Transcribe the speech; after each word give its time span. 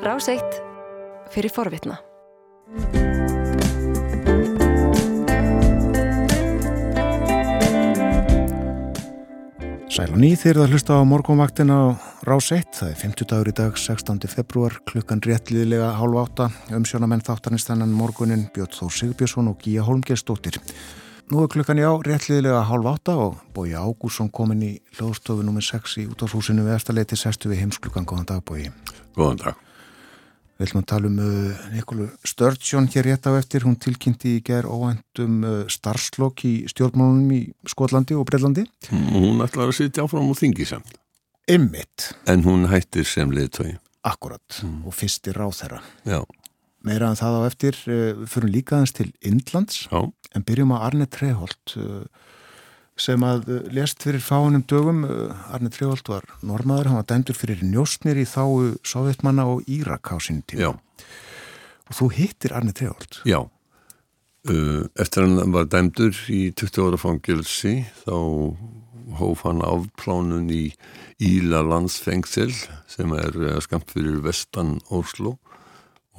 Rás 0.00 0.28
1 0.28 0.40
fyrir 1.28 1.52
forvitna. 1.52 1.98
Sæl 9.92 10.08
og 10.08 10.16
ný 10.16 10.30
þeir 10.40 10.62
að 10.62 10.72
hlusta 10.72 10.96
á 10.96 11.04
morgunvaktin 11.04 11.68
á 11.68 12.00
Rás 12.24 12.48
1. 12.48 12.72
Það 12.80 12.88
er 12.88 12.96
50 12.96 13.28
dagur 13.28 13.52
í 13.52 13.54
dag, 13.60 13.76
16. 13.76 14.24
februar, 14.32 14.80
klukkan 14.88 15.20
réttliðilega 15.20 15.92
hálf 16.00 16.20
átta. 16.24 16.48
Umsjónamenn 16.72 17.20
þáttanist 17.20 17.68
þennan 17.68 17.92
morgunin 17.92 18.48
Björn 18.56 18.72
Þór 18.72 18.96
Sigbjörnsson 19.02 19.52
og 19.52 19.60
Gíja 19.60 19.84
Holmgerstóttir. 19.84 20.62
Nú 21.28 21.44
er 21.44 21.52
klukkan 21.52 21.76
já 21.76 21.92
réttliðilega 21.92 22.64
hálf 22.72 22.94
átta 22.96 23.20
og 23.20 23.42
Bói 23.52 23.76
Ágússon 23.76 24.32
komin 24.32 24.64
í 24.64 24.76
hljóðstofu 24.96 25.44
nr. 25.44 25.60
6 25.60 26.00
í 26.00 26.08
útafhúsinu 26.08 26.64
við 26.64 26.80
eftirleiti 26.80 27.20
sestu 27.20 27.52
við 27.52 27.66
heimsklukkan. 27.66 28.08
Góðan 28.08 28.32
dag 28.32 28.46
Bói. 28.48 28.70
Góðan 29.12 29.44
dag. 29.44 29.66
Við 30.60 30.66
ætlum 30.68 30.82
að 30.82 30.88
tala 30.90 31.08
um 31.08 31.20
uh, 31.24 31.60
Nikolu 31.72 32.06
Sturgeon 32.28 32.86
hér 32.92 33.06
rétt 33.08 33.24
á 33.24 33.32
eftir. 33.32 33.64
Hún 33.64 33.78
tilkynnti 33.80 34.34
í 34.36 34.40
ger 34.44 34.66
óvendum 34.68 35.38
uh, 35.40 35.62
starfslokk 35.72 36.42
í 36.44 36.50
stjórnmálunum 36.68 37.30
í 37.32 37.38
Skotlandi 37.72 38.18
og 38.20 38.26
Breitlandi. 38.28 38.66
Hún 38.90 39.40
ætlar 39.40 39.72
að 39.72 39.78
sitja 39.78 40.04
áfram 40.04 40.28
og 40.28 40.36
þingi 40.36 40.66
samt. 40.68 40.98
Ymmitt. 41.48 42.10
En 42.28 42.44
hún 42.44 42.68
hættir 42.68 43.08
sem 43.08 43.32
liðtögi. 43.32 43.78
Akkurat. 44.04 44.60
Mm. 44.60 44.82
Og 44.84 44.98
fyrstir 44.98 45.40
ráð 45.40 45.62
þeirra. 45.62 45.80
Já. 46.12 46.20
Meira 46.84 47.08
en 47.08 47.16
það 47.16 47.40
á 47.40 47.42
eftir, 47.48 47.80
uh, 47.88 48.28
fyrir 48.28 48.52
líka 48.58 48.76
aðeins 48.76 48.96
til 49.00 49.08
Indlands. 49.32 49.86
Já. 49.88 50.04
En 50.36 50.44
byrjum 50.44 50.76
á 50.76 50.84
Arne 50.84 51.08
Treholt 51.08 51.78
uh, 51.80 52.04
sem 53.00 53.22
að 53.26 53.48
uh, 53.48 53.60
lest 53.74 54.02
fyrir 54.04 54.22
fáinum 54.24 54.64
dögum. 54.68 55.04
Uh, 55.08 55.52
Arne 55.54 55.70
Treholt 55.72 56.08
var 56.10 56.26
normaður, 56.46 56.90
hann 56.90 57.00
var 57.00 57.08
dæmdur 57.10 57.38
fyrir 57.38 57.62
njóstnir 57.66 58.20
í 58.20 58.26
þáu 58.28 58.76
sovjetmanna 58.86 59.46
og 59.50 59.64
Írak 59.70 60.12
á 60.12 60.16
sínum 60.22 60.44
tíma. 60.46 60.68
Já. 60.68 61.06
Og 61.90 61.98
þú 61.98 62.10
hittir 62.18 62.54
Arne 62.56 62.74
Treholt. 62.76 63.22
Já. 63.28 63.42
Uh, 64.48 64.86
eftir 65.00 65.26
hann 65.26 65.54
var 65.54 65.68
dæmdur 65.68 66.16
í 66.32 66.48
20 66.56 66.86
ára 66.86 67.00
fangilsi 67.00 67.74
þá 68.04 68.16
hóf 69.18 69.44
hann 69.44 69.60
afplánun 69.66 70.48
í 70.54 70.70
Íla 71.20 71.60
landsfengsel 71.66 72.52
sem 72.88 73.12
er 73.18 73.34
skamt 73.60 73.90
fyrir 73.92 74.22
vestan 74.24 74.78
Óslo 74.88 75.34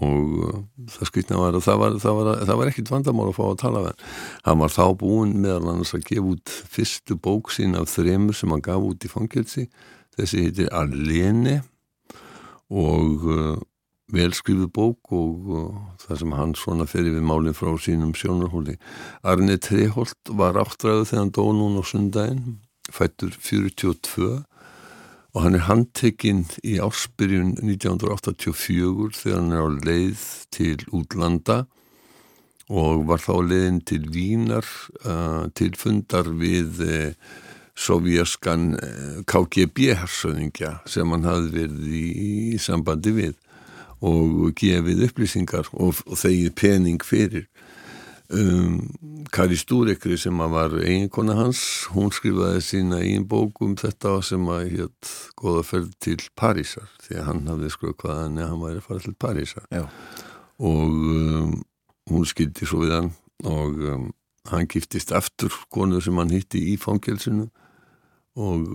og 0.02 0.36
uh, 0.42 0.60
það 0.96 1.10
skritna 1.10 1.40
var 1.40 1.58
að 1.58 1.66
það 1.68 1.82
var, 1.82 1.98
var, 2.02 2.54
var 2.60 2.72
ekkit 2.72 2.92
vandamál 2.92 3.30
að 3.30 3.38
fá 3.38 3.44
að 3.48 3.60
tala 3.62 3.84
við 3.86 4.06
hann. 4.48 4.62
Var 4.64 4.76
þá 4.76 4.86
búin 5.02 5.34
meðal 5.44 5.74
annars 5.74 5.96
að 5.98 6.06
gefa 6.10 6.30
út 6.34 6.56
fyrstu 6.76 7.18
bók 7.22 7.52
sín 7.54 7.78
af 7.80 7.92
þremur 7.94 8.38
sem 8.38 8.54
hann 8.54 8.64
gaf 8.66 8.88
út 8.88 9.06
í 9.06 9.12
fangilsi. 9.12 9.68
Þessi 10.18 10.48
heitir 10.48 10.72
Alene 10.76 11.60
og 12.72 13.28
uh, 13.28 13.60
velskrifu 14.12 14.68
bók 14.74 15.14
og 15.16 15.52
uh, 15.52 15.82
það 16.04 16.22
sem 16.24 16.36
hann 16.40 16.56
svona 16.60 16.88
fyrir 16.90 17.16
við 17.16 17.28
málinn 17.28 17.58
frá 17.58 17.72
sínum 17.80 18.16
sjónarhóli. 18.18 18.78
Arne 19.28 19.58
Treholt 19.62 20.34
var 20.38 20.60
áttræðu 20.60 21.08
þegar 21.08 21.26
hann 21.26 21.36
dó 21.38 21.44
núna 21.56 21.84
á 21.84 21.86
sundaginn, 21.88 22.58
fættur 22.92 23.36
42 23.38 24.42
og 25.32 25.46
hann 25.46 25.56
er 25.56 25.68
handtekinn 25.68 26.44
í 26.68 26.78
áspyrjun 26.84 27.54
1984 27.62 29.14
þegar 29.16 29.38
hann 29.38 29.54
er 29.56 29.64
á 29.64 29.70
leið 29.88 30.26
til 30.52 30.82
útlanda. 30.92 31.64
Og 32.72 33.06
var 33.08 33.20
þá 33.20 33.34
leiðin 33.44 33.80
til 33.84 34.06
Vínar 34.12 34.68
uh, 35.04 35.48
til 35.56 35.74
fundar 35.76 36.30
við 36.40 36.84
uh, 36.86 37.32
sovjaskan 37.76 38.78
uh, 38.78 39.18
KGB-hersöðingja 39.28 40.78
sem 40.88 41.12
hann 41.12 41.28
hafði 41.28 41.52
verið 41.58 41.96
í, 41.96 42.06
í 42.56 42.60
sambandi 42.64 43.16
við 43.16 43.36
og 44.02 44.56
gefið 44.58 45.04
upplýsingar 45.10 45.68
og, 45.74 46.00
og 46.08 46.18
þegið 46.18 46.56
pening 46.58 47.04
fyrir 47.06 47.46
um, 48.38 48.78
Kari 49.32 49.58
Stúrekri 49.60 50.18
sem 50.20 50.40
að 50.44 50.54
var 50.56 50.76
eiginkona 50.82 51.36
hans, 51.38 51.62
hún 51.94 52.12
skrifaði 52.14 52.64
sína 52.66 53.02
eigin 53.04 53.28
bók 53.30 53.62
um 53.66 53.76
þetta 53.80 54.18
sem 54.26 54.48
að 54.52 54.64
hétt 54.76 55.12
goða 55.40 55.64
ferð 55.68 55.92
til 56.04 56.18
Parísar 56.38 56.90
því 57.06 57.20
að 57.20 57.28
hann 57.30 57.44
hafði 57.52 57.74
skrökvað 57.76 58.24
eða 58.26 58.50
hann 58.50 58.64
væri 58.64 58.82
að 58.82 58.88
fara 58.88 59.06
til 59.06 59.16
Parísar 59.26 59.68
Já. 59.72 59.86
og 60.60 60.98
um, 61.16 61.56
hún 62.12 62.28
skildi 62.28 62.68
svo 62.68 62.84
við 62.84 62.98
hann 62.98 63.12
og 63.48 63.82
um, 63.94 64.10
hann 64.52 64.70
giftist 64.70 65.14
aftur 65.16 65.54
konu 65.74 66.02
sem 66.02 66.18
hann 66.18 66.34
hitti 66.34 66.64
í 66.74 66.78
fangelsinu 66.82 67.48
og 68.42 68.68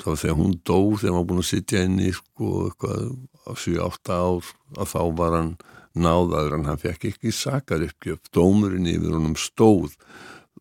þá 0.00 0.12
þegar 0.14 0.38
hún 0.38 0.54
dó 0.64 0.78
þegar 0.96 1.10
hann 1.12 1.18
var 1.20 1.26
búin 1.30 1.42
að 1.42 1.50
sitja 1.50 1.82
inn 1.86 1.98
í 2.02 2.12
sko 2.16 2.68
eitthvað 2.68 3.10
á 3.48 3.52
7-8 3.56 4.16
ár 4.16 4.52
að 4.78 4.92
þá 4.92 5.00
var 5.18 5.36
hann 5.38 5.52
náðaður 6.00 6.58
en 6.58 6.66
hann 6.70 6.80
fekk 6.80 7.08
ekki 7.12 7.34
sakar 7.34 7.84
uppgjöf 7.86 8.32
dómurinn 8.34 8.88
yfir 8.90 9.16
honum 9.16 9.36
stóð 9.38 9.96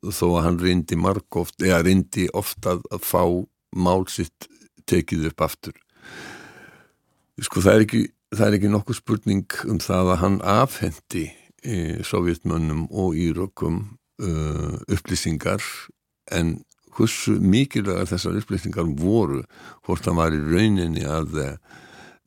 þó 0.01 0.27
að 0.37 0.43
hann 0.45 0.59
reyndi 0.61 0.97
margóft 0.99 1.63
eða 1.63 1.83
reyndi 1.87 2.27
ofta 2.37 2.77
að 2.93 3.05
fá 3.05 3.23
mál 3.77 4.05
sitt 4.11 4.47
tekið 4.87 5.31
upp 5.31 5.43
aftur. 5.47 5.75
Sko 7.43 7.61
það 7.61 7.75
er 7.75 7.85
ekki 7.85 8.03
það 8.35 8.47
er 8.47 8.57
ekki 8.57 8.71
nokkuð 8.71 8.99
spurning 8.99 9.59
um 9.71 9.81
það 9.83 10.13
að 10.13 10.21
hann 10.23 10.37
afhendi 10.43 11.25
e, 11.63 11.75
sovjetmönnum 12.03 12.87
og 12.91 13.15
írökkum 13.15 13.79
uh, 14.19 14.75
upplýsingar 14.91 15.63
en 16.35 16.57
hversu 16.97 17.37
mikilvægar 17.39 18.09
þessar 18.09 18.39
upplýsingar 18.41 18.89
voru 18.99 19.43
hvort 19.85 20.07
hann 20.09 20.19
var 20.19 20.35
í 20.35 20.41
rauninni 20.41 21.05
að 21.07 21.37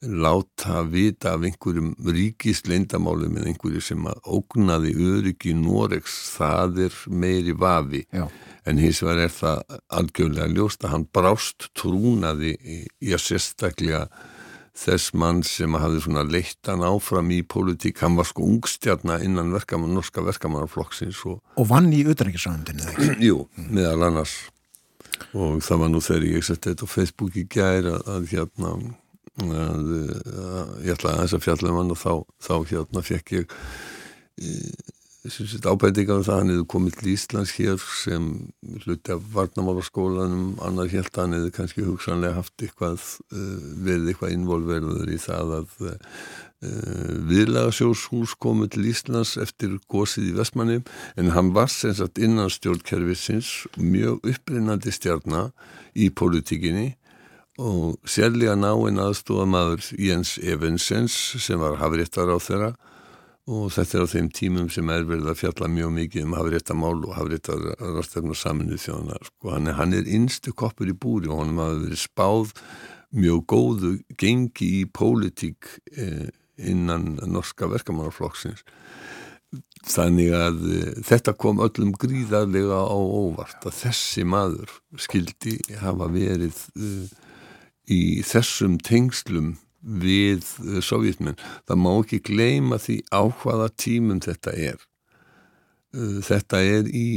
láta 0.01 0.81
vita 0.89 1.35
af 1.35 1.45
einhverjum 1.45 1.93
ríkisleindamálu 2.01 3.29
með 3.29 3.51
einhverju 3.51 3.83
sem 3.85 4.07
að 4.09 4.21
ógnaði 4.39 4.95
öryggi 4.97 5.53
Noregs, 5.59 6.15
það 6.39 6.87
er 6.87 6.99
meiri 7.13 7.53
vafi, 7.53 8.07
Já. 8.09 8.25
en 8.65 8.81
hins 8.81 9.03
vegar 9.05 9.27
er 9.27 9.35
það 9.35 9.81
algjörlega 10.01 10.53
ljóst 10.55 10.85
að 10.85 10.95
hann 10.95 11.09
brást 11.13 11.69
trúnaði 11.77 12.55
í, 12.57 12.79
að 13.13 13.25
sérstaklega 13.27 14.07
þess 14.81 15.13
mann 15.19 15.43
sem 15.45 15.75
hafði 15.77 16.01
svona 16.07 16.25
leittan 16.25 16.87
áfram 16.87 17.29
í 17.35 17.43
pólitík, 17.45 18.01
hann 18.01 18.17
var 18.17 18.29
sko 18.31 18.47
ungstjarnar 18.47 19.21
innan 19.27 19.53
verkaman, 19.53 19.93
norska 19.93 20.25
verkamannarflokksins 20.25 21.21
og 21.29 21.43
Og 21.61 21.69
vann 21.69 21.93
í 21.93 22.07
utanriksræðundinu 22.09 22.89
þegar. 22.89 23.21
Jú, 23.21 23.45
meðal 23.69 24.09
annars 24.09 24.39
og 25.37 25.61
það 25.61 25.83
var 25.83 25.93
nú 25.93 26.01
þegar 26.01 26.27
ég 26.31 26.47
setti 26.47 26.73
þetta 26.73 26.89
á 26.89 26.95
Facebook 26.95 27.37
í 27.37 27.45
gær 27.51 27.91
að, 27.93 28.01
að 28.09 28.29
hérna 28.33 28.73
ég 29.39 30.95
ætlaði 30.95 31.15
að 31.15 31.21
þess 31.23 31.37
að 31.37 31.45
fjalla 31.45 31.71
um 31.71 31.81
hann 31.81 31.95
og 31.95 32.01
þá, 32.01 32.15
þá 32.43 32.55
hérna 32.73 33.03
fekk 33.07 33.37
ég 33.39 33.55
e, 34.41 34.55
ábætinga 35.69 36.17
um 36.17 36.25
það. 36.25 36.39
Hann 36.39 36.51
hefði 36.51 36.67
komið 36.73 36.99
til 36.99 37.11
Íslands 37.13 37.55
hér 37.59 37.81
sem 38.03 38.29
hluti 38.85 39.13
af 39.13 39.25
varnamálaskólanum 39.35 40.61
annar 40.65 40.89
helt 40.89 41.17
hann 41.17 41.37
hefði 41.37 41.51
kannski 41.57 41.85
hugsanlega 41.85 42.39
haft 42.39 42.55
eitthvað 42.65 43.01
uh, 43.33 43.59
verið 43.85 44.13
eitthvað 44.13 44.37
involverður 44.37 45.13
í 45.13 45.19
það 45.21 45.53
að 45.61 45.75
uh, 45.91 45.99
viðlagasjóshús 46.61 48.35
komið 48.41 48.75
til 48.75 48.87
Íslands 48.91 49.37
eftir 49.41 49.79
gósið 49.89 50.33
í 50.33 50.37
Vestmannum 50.37 50.85
en 51.17 51.33
hann 51.37 51.53
var 51.57 51.71
sem 51.73 51.95
sagt 51.97 52.21
innan 52.21 52.53
stjórnkerfisins 52.53 53.69
mjög 53.77 54.25
upprinnandi 54.29 54.93
stjarnar 54.93 55.55
í 55.97 56.11
politíkinni 56.13 56.95
og 57.61 57.99
sérlega 58.09 58.55
náinn 58.57 59.01
aðstofamaður 59.03 59.91
Jens 60.01 60.39
Evensens 60.41 61.17
sem 61.45 61.61
var 61.61 61.77
hafréttar 61.81 62.33
á 62.33 62.39
þeirra 62.41 62.71
og 63.51 63.73
þetta 63.75 63.99
er 63.99 64.07
á 64.07 64.13
þeim 64.15 64.31
tímum 64.37 64.71
sem 64.73 64.89
er 64.93 65.05
verið 65.09 65.29
að 65.33 65.41
fjalla 65.43 65.69
mjög 65.73 65.93
mikið 65.97 66.27
um 66.27 66.37
hafréttamál 66.39 66.97
og 67.03 67.15
hafréttar 67.19 67.65
rastefn 67.97 68.33
og 68.33 68.39
saminuð 68.39 68.85
þjóðana 68.85 69.21
sko. 69.27 69.53
hann, 69.53 69.73
hann 69.77 69.97
er 69.97 70.09
innstu 70.09 70.55
koppur 70.57 70.89
í 70.89 70.97
búri 70.97 71.29
og 71.29 71.43
hann 71.43 71.61
hafi 71.61 71.85
verið 71.85 72.03
spáð 72.05 72.55
mjög 73.11 73.47
góðu 73.51 73.95
gengi 74.21 74.73
í 74.81 74.83
pólitík 74.87 75.73
eh, 75.97 76.29
innan 76.57 77.17
norska 77.27 77.69
verkamannarflokksins 77.73 78.63
þannig 79.91 80.31
að 80.37 80.61
eh, 80.71 80.93
þetta 81.09 81.35
kom 81.41 81.61
öllum 81.65 81.97
gríðarlega 81.99 82.85
á 82.87 82.97
óvart 82.97 83.67
að 83.67 83.81
þessi 83.83 84.25
maður 84.29 84.79
skildi 85.01 85.59
hafa 85.81 86.09
verið 86.13 86.63
eh, 86.77 87.11
í 87.91 88.23
þessum 88.27 88.79
tengslum 88.85 89.55
við 89.81 90.45
uh, 90.65 90.79
sovjetmenn. 90.85 91.41
Það 91.69 91.83
má 91.83 91.91
ekki 91.95 92.23
gleyma 92.31 92.79
því 92.81 93.01
á 93.11 93.23
hvaða 93.43 93.71
tímum 93.81 94.23
þetta 94.25 94.55
er. 94.57 94.79
Uh, 95.97 96.21
þetta 96.25 96.63
er 96.63 96.91
í 96.93 97.09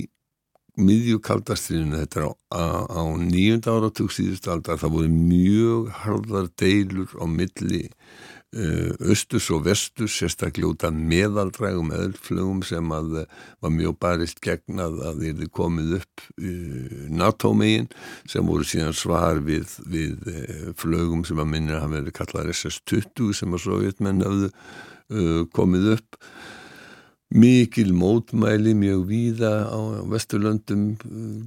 miðjukaldastriðinu, 0.80 2.00
þetta 2.02 2.22
er 2.22 2.30
á, 2.30 2.32
á 2.90 3.04
nýjunda 3.22 3.76
áratug 3.78 4.14
síðust 4.14 4.48
aldar, 4.50 4.80
það 4.82 4.96
voru 4.96 5.10
mjög 5.14 5.92
harðar 6.02 6.48
deilur 6.58 7.14
á 7.22 7.26
milli 7.30 7.84
austus 8.54 9.50
og 9.54 9.64
vestus 9.66 10.14
sérstaklega 10.20 10.70
út 10.70 10.86
af 10.86 10.94
meðaldrægum 10.94 11.92
eðlflugum 11.96 12.62
sem 12.68 12.92
að 12.94 13.24
var 13.64 13.74
mjög 13.74 13.98
barist 14.04 14.42
gegn 14.44 14.82
að 14.84 15.24
er 15.30 15.44
komið 15.54 15.98
upp 16.00 16.26
NATO-megin 17.10 17.90
sem 18.30 18.46
voru 18.46 18.68
síðan 18.68 18.98
svar 18.98 19.42
við, 19.46 19.74
við 19.90 20.30
flugum 20.80 21.26
sem 21.26 21.42
að 21.42 21.52
minnir 21.56 21.80
að 21.80 21.86
hafa 21.88 21.96
verið 21.98 22.18
kallað 22.20 22.54
SS-20 22.54 23.38
sem 23.42 23.58
að 23.58 23.66
sovjetmenn 23.66 24.26
hafðu 24.26 24.52
komið 25.54 25.94
upp. 25.98 26.20
Mikil 27.34 27.96
mótmæli 27.98 28.76
mjög 28.78 29.08
víða 29.10 29.54
á 29.66 30.06
vesturlöndum 30.06 30.92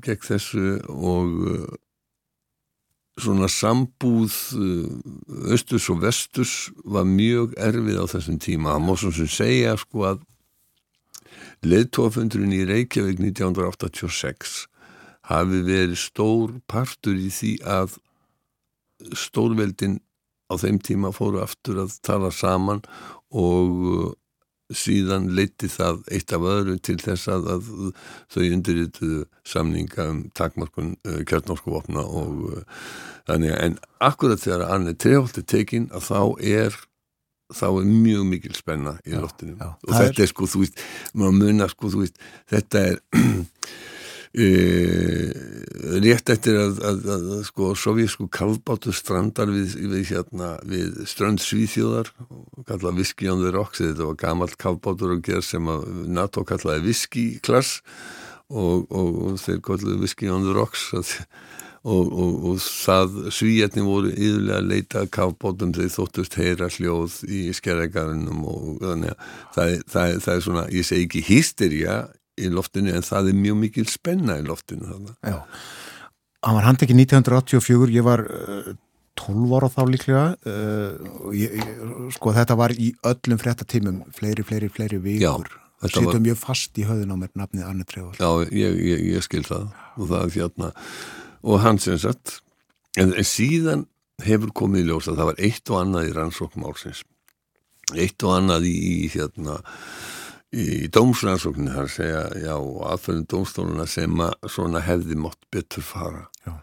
gegn 0.03 0.25
þessu 0.27 0.81
og 0.91 1.77
svona 3.17 3.49
sambúð 3.49 4.35
eh, 4.61 5.53
östus 5.57 5.89
og 5.93 6.03
vestus 6.05 6.55
var 6.85 7.07
mjög 7.09 7.57
erfið 7.57 8.01
á 8.01 8.05
þessum 8.13 8.41
tíma. 8.43 8.75
Það 8.77 8.87
mór 8.87 9.05
sem 9.05 9.31
segja 9.33 9.77
sko 9.81 10.09
að 10.13 10.25
leðtófundurinn 11.67 12.55
í 12.55 12.65
Reykjavík 12.69 13.21
1986 13.23 14.67
hafi 15.27 15.63
verið 15.67 15.97
stór 15.99 16.59
partur 16.71 17.17
í 17.19 17.31
því 17.33 17.55
að 17.67 17.97
stórveldin 19.17 19.99
á 20.47 20.55
þeim 20.61 20.79
tíma 20.85 21.11
fóru 21.15 21.41
aftur 21.43 21.83
að 21.83 21.97
tala 22.07 22.31
saman 22.31 22.85
og 23.35 24.15
síðan 24.75 25.29
leiti 25.37 25.69
það 25.71 26.01
eitt 26.11 26.33
af 26.35 26.47
öðru 26.51 26.77
til 26.83 26.97
þess 27.03 27.29
að, 27.31 27.47
að 27.55 27.69
þau 28.35 28.43
undirrituðu 28.43 29.21
samninga 29.47 30.09
um 30.11 30.25
takmarkun 30.35 30.97
uh, 31.07 31.21
kjartnorskuvopna 31.29 32.03
og 32.03 32.43
uh, 32.51 32.83
þannig 33.29 33.55
en 33.61 33.79
akkurat 34.03 34.43
þegar 34.43 34.67
hann 34.73 34.91
er 34.91 34.99
trefaldi 34.99 35.47
tekinn 35.47 35.89
að 35.95 36.09
þá 36.11 36.21
er 36.43 36.81
þá 37.55 37.67
er 37.69 37.85
mjög 37.87 38.25
mikil 38.27 38.55
spenna 38.59 38.97
í 39.07 39.15
loftinu. 39.15 39.55
og 39.63 39.93
þetta 39.93 40.09
er, 40.09 40.25
er 40.25 40.31
sko 40.33 40.49
þú 40.51 40.65
veist 40.65 40.81
maður 41.15 41.37
munna 41.39 41.69
sko 41.71 41.93
þú 41.93 42.03
veist 42.03 42.19
þetta 42.51 42.83
er 42.91 42.99
Uh, 44.37 45.31
rétt 46.05 46.29
eftir 46.29 46.59
að, 46.61 46.81
að, 46.85 46.99
að, 47.09 47.23
að 47.37 47.43
sko 47.49 47.71
sovjísku 47.79 48.27
kallbátu 48.33 48.93
strandar 48.93 49.49
við, 49.49 49.77
við, 49.81 50.11
hérna, 50.11 50.51
við 50.69 50.99
strönd 51.09 51.41
Svíþjóðar 51.41 52.11
kallað 52.69 53.01
Whisky 53.01 53.31
on 53.33 53.41
the 53.41 53.53
Rocks 53.55 53.81
þetta 53.81 54.11
var 54.11 54.19
gamalt 54.21 54.59
kallbátur 54.61 55.15
og 55.15 55.23
gerð 55.25 55.47
sem 55.49 55.71
að 55.73 55.87
NATO 56.19 56.45
kallaði 56.49 56.85
Whisky 56.85 57.27
klass 57.41 57.79
og, 58.51 58.85
og, 58.91 59.23
og 59.31 59.39
þeir 59.41 59.63
kallaði 59.65 60.01
Whisky 60.03 60.29
on 60.33 60.45
the 60.45 60.57
Rocks 60.57 60.91
og, 60.93 62.13
og 62.13 62.61
það 62.61 63.17
svíjarni 63.39 63.87
voru 63.87 64.13
yðurlega 64.13 64.61
að 64.61 64.71
leita 64.75 65.07
kallbátum 65.17 65.73
þeir 65.77 65.93
þóttust 65.97 66.39
heyra 66.41 66.71
hljóð 66.77 67.23
í 67.25 67.43
skerregarunum 67.57 68.45
og 68.51 68.69
þannig 68.85 69.15
að 69.15 69.35
það, 69.57 69.75
það, 69.95 70.15
það 70.27 70.37
er 70.37 70.47
svona, 70.51 70.69
ég 70.75 70.89
segi 70.91 71.09
ekki 71.09 71.27
hysteria 71.31 71.99
í 72.37 72.49
loftinu 72.53 72.95
en 72.97 73.05
það 73.07 73.31
er 73.31 73.39
mjög 73.43 73.61
mikil 73.63 73.87
spenna 73.91 74.39
í 74.41 74.47
loftinu 74.47 74.89
þannig. 74.91 75.15
Já, 75.25 75.39
hann 76.47 76.59
var 76.59 76.69
handekið 76.69 77.03
1984, 77.05 77.95
ég 77.97 78.07
var 78.07 78.25
uh, 78.27 78.73
12 79.17 79.55
ára 79.57 79.71
þá 79.73 79.83
líklega 79.91 80.25
uh, 80.37 81.31
ég, 81.35 81.57
ég, 81.57 81.71
sko 82.17 82.35
þetta 82.37 82.59
var 82.61 82.75
í 82.77 82.93
öllum 83.09 83.41
frettatímum, 83.43 84.03
fleiri, 84.17 84.45
fleiri, 84.47 84.71
fleiri 84.73 85.01
vikur, 85.03 85.51
það 85.81 85.95
setjum 85.95 86.13
var... 86.13 86.25
mjög 86.29 86.41
fast 86.43 86.81
í 86.81 86.87
höðun 86.89 87.17
á 87.17 87.21
mér 87.25 87.35
nafnið 87.41 87.69
Arne 87.71 87.89
Trevor. 87.89 88.17
Já, 88.21 88.31
ég, 88.53 88.81
ég 89.17 89.27
skil 89.27 89.45
það 89.49 89.69
og 89.97 90.11
það 90.13 90.19
er 90.23 90.35
fjárna 90.37 90.73
og 91.47 91.61
hans 91.63 91.89
er 91.89 92.01
satt, 92.03 92.39
en, 93.01 93.15
síðan 93.25 93.87
hefur 94.25 94.53
komið 94.57 94.85
í 94.85 94.89
ljós 94.91 95.11
að 95.11 95.21
það 95.21 95.31
var 95.31 95.45
eitt 95.49 95.71
og 95.73 95.81
annað 95.83 96.09
í 96.09 96.17
rannsókmálsins 96.17 97.03
eitt 97.95 98.25
og 98.27 98.35
annað 98.35 98.67
í, 98.67 98.77
í 99.05 99.11
hérna 99.13 99.61
í 100.57 100.87
dómsrannsókninu 100.93 101.75
þar 101.75 101.91
segja 101.93 102.23
já, 102.41 102.55
aðfæðum 102.91 103.27
dómstóluna 103.33 103.87
sem 103.91 104.23
að 104.25 104.49
svona 104.53 104.83
hefði 104.85 105.19
mótt 105.21 105.43
betur 105.53 105.85
fara. 105.85 106.25
Já. 106.47 106.55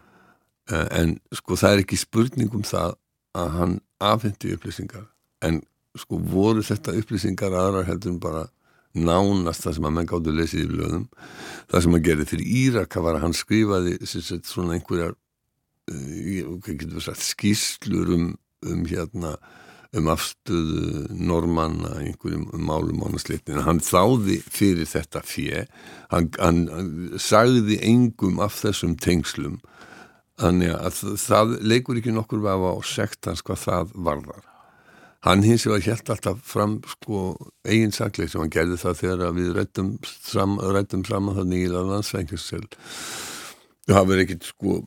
Eh, 0.72 0.88
en 1.00 1.14
sko 1.34 1.58
það 1.60 1.76
er 1.76 1.84
ekki 1.84 2.00
spurning 2.00 2.56
um 2.56 2.64
það 2.66 2.96
að 3.38 3.54
hann 3.58 3.78
afhendi 4.02 4.54
upplýsingar. 4.54 5.06
En 5.44 5.62
sko 5.98 6.18
voru 6.18 6.64
þetta 6.64 6.94
upplýsingar 6.98 7.54
aðrar 7.54 7.88
heldur 7.88 8.18
bara 8.22 8.46
nánast 8.94 9.66
það 9.66 9.76
sem 9.76 9.88
að 9.88 9.94
menn 9.96 10.08
gáttu 10.10 10.32
að 10.32 10.38
lesa 10.40 10.58
í 10.60 10.68
lögum? 10.70 11.08
Það 11.70 11.84
sem 11.84 11.98
að 11.98 12.06
gera 12.08 12.28
fyrir 12.30 12.54
Íraka 12.62 13.02
var 13.04 13.18
að 13.18 13.26
hann 13.26 13.36
skrifaði 13.36 13.94
sagt, 14.06 14.48
svona 14.48 14.78
einhverjar 14.78 15.14
uh, 15.90 17.10
skýslur 17.18 18.14
um, 18.14 18.30
um 18.64 18.84
hérna 18.88 19.34
um 19.98 20.08
afstöðu 20.12 21.04
normanna 21.14 21.92
einhverjum 22.00 22.48
málum 22.66 23.04
ánasleitin 23.06 23.62
hann 23.66 23.82
þáði 23.84 24.40
fyrir 24.42 24.88
þetta 24.90 25.22
fjö 25.26 25.64
hann, 26.12 26.30
hann, 26.40 26.64
sagði 27.20 27.78
engum 27.86 28.40
af 28.42 28.58
þessum 28.62 28.96
tengslum. 29.00 29.60
Þannig 30.40 30.72
að 30.74 30.96
það 31.22 31.52
leikur 31.62 32.00
ekki 32.00 32.14
nokkur 32.14 32.42
vafa 32.42 32.74
á 32.74 32.78
sekt 32.82 33.28
hans 33.30 33.44
hvað 33.46 33.60
það 33.68 33.92
varðar. 34.08 34.48
Hann 35.24 35.44
hins 35.46 35.64
vegar 35.64 35.86
helt 35.86 36.10
alltaf 36.10 36.40
fram 36.44 36.80
sko 36.90 37.20
eigin 37.64 37.94
sakleik 37.94 38.32
sem 38.32 38.42
hann 38.42 38.52
gerði 38.52 38.80
það 38.82 38.98
þegar 39.00 39.36
við 39.38 39.54
rættum 39.56 39.94
saman 40.26 41.06
sam, 41.06 41.30
þannig 41.38 41.62
í 41.64 41.70
landsfengjastel 41.72 42.66
það 43.88 44.10
verið 44.10 44.24
ekkit 44.26 44.50
sko 44.50 44.80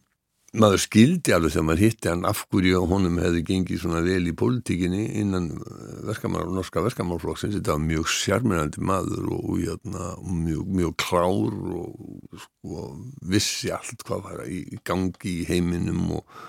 maður 0.55 0.79
skildi 0.79 1.33
alveg 1.35 1.51
þegar 1.53 1.65
maður 1.67 1.83
hitti 1.83 2.09
hann 2.11 2.25
af 2.27 2.43
hverju 2.47 2.81
honum 2.87 3.17
hefði 3.19 3.43
gengið 3.49 3.81
svona 3.81 4.01
vel 4.05 4.29
í 4.29 4.35
pólitíkinni 4.37 5.03
innan 5.19 5.49
eh, 5.59 5.97
verkamar, 6.07 6.47
norska 6.51 6.83
verkamárflokksins 6.85 7.57
þetta 7.57 7.75
var 7.75 7.83
mjög 7.83 8.11
sjarmirandi 8.15 8.83
maður 8.87 9.31
og, 9.35 9.49
og 9.51 10.29
mjög, 10.31 10.69
mjög 10.79 10.93
klár 11.03 11.57
og 11.81 12.39
sko, 12.45 12.85
vissi 13.27 13.73
allt 13.75 14.05
hvað 14.07 14.23
var 14.29 14.45
í 14.47 14.79
gangi 14.87 15.33
í 15.41 15.47
heiminum 15.49 16.15
og, 16.21 16.39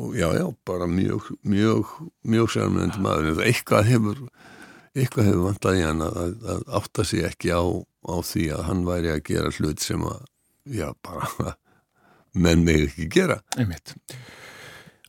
og 0.00 0.18
já 0.18 0.26
já 0.34 0.46
bara 0.66 0.90
mjög 0.90 1.30
mjög, 1.46 1.94
mjög 2.26 2.52
sjarmirandi 2.56 3.04
maður. 3.04 3.30
En 3.30 3.38
það 3.38 3.52
eitthvað 3.52 3.90
hefur 3.94 4.24
eitthvað 4.98 5.30
hefur 5.30 5.46
vantað 5.46 5.78
í 5.78 5.86
hann 5.86 6.02
að, 6.02 6.20
að, 6.24 6.36
að 6.50 6.68
átta 6.80 7.06
sig 7.06 7.22
ekki 7.30 7.54
á, 7.54 7.62
á 8.10 8.14
því 8.26 8.50
að 8.56 8.66
hann 8.66 8.86
væri 8.88 9.14
að 9.14 9.26
gera 9.30 9.54
hlut 9.54 9.82
sem 9.86 10.02
að 10.02 10.24
já 10.66 10.88
bara 11.06 11.54
menn 12.32 12.64
með 12.66 12.86
ekki 12.88 13.08
gera. 13.12 13.40
Einmitt. 13.58 13.94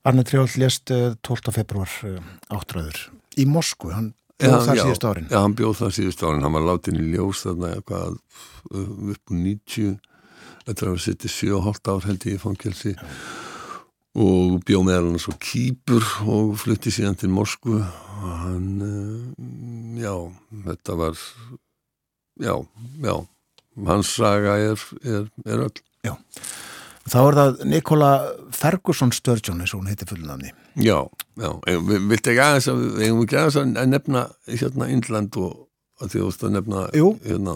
Arne 0.07 0.23
Trjál 0.25 0.47
lest 0.57 0.89
12. 0.89 1.51
februar 1.53 1.91
áttræður 2.50 3.03
í 3.39 3.45
Moskvu, 3.50 3.91
hann 3.94 4.12
bjóð 4.41 4.56
ja, 4.56 4.62
það 4.65 4.79
síðust 4.81 5.06
árin. 5.06 5.27
Já, 5.29 5.38
hann 5.44 5.57
bjóð 5.57 5.75
það 5.79 5.94
síðust 5.97 6.23
árin, 6.25 6.45
hann 6.45 6.56
var 6.57 6.65
látin 6.65 6.97
í 7.00 7.06
ljós 7.13 7.44
þarna 7.45 7.75
eitthvað 7.75 8.18
upp 8.71 9.33
úr 9.35 9.44
90 9.44 9.94
þetta 10.65 10.88
var 10.88 10.95
að 10.95 11.06
setja 11.06 11.31
7,5 11.35 11.91
ár 11.94 12.07
held 12.09 12.27
ég 12.27 12.38
í 12.38 12.41
fangelsi. 12.41 12.95
Ja. 12.97 13.13
og 14.12 14.57
bjóð 14.67 14.81
með 14.83 14.97
hann 14.97 15.21
svo 15.24 15.33
kýpur 15.39 16.07
og 16.27 16.57
flutti 16.59 16.91
síðan 16.91 17.15
til 17.15 17.29
Moskvu. 17.31 17.77
Og 17.79 18.33
hann 18.41 18.81
eh, 18.83 20.01
já, 20.03 20.15
þetta 20.65 20.98
var 21.00 21.22
já, 22.41 22.55
já. 23.05 23.15
Hans 23.88 24.12
saga 24.17 24.57
er, 24.60 24.84
er, 25.07 25.29
er 25.45 25.63
öll. 25.69 25.86
Já 26.03 26.17
Þá 27.10 27.17
er 27.22 27.38
það 27.39 27.63
Nikola 27.72 28.12
Ferguson 28.53 29.12
Sturgeon 29.15 29.63
eins 29.63 29.74
og 29.74 29.81
hún 29.81 29.89
heitir 29.89 30.10
fullnafni. 30.12 30.51
Já, 30.77 31.00
já, 31.39 31.50
við 31.65 32.08
viltum 32.12 32.34
ekki 32.34 32.43
aðeins 32.46 32.70
að 32.70 32.84
við 33.00 33.22
ekki 33.24 33.39
aðeins 33.41 33.60
að 33.62 33.89
nefna 33.89 34.25
hérna 34.48 34.89
Índland 34.93 35.39
og 35.41 35.55
að 36.01 36.13
því 36.13 36.22
að 36.27 36.53
nefna 36.55 36.84
hérna, 37.25 37.55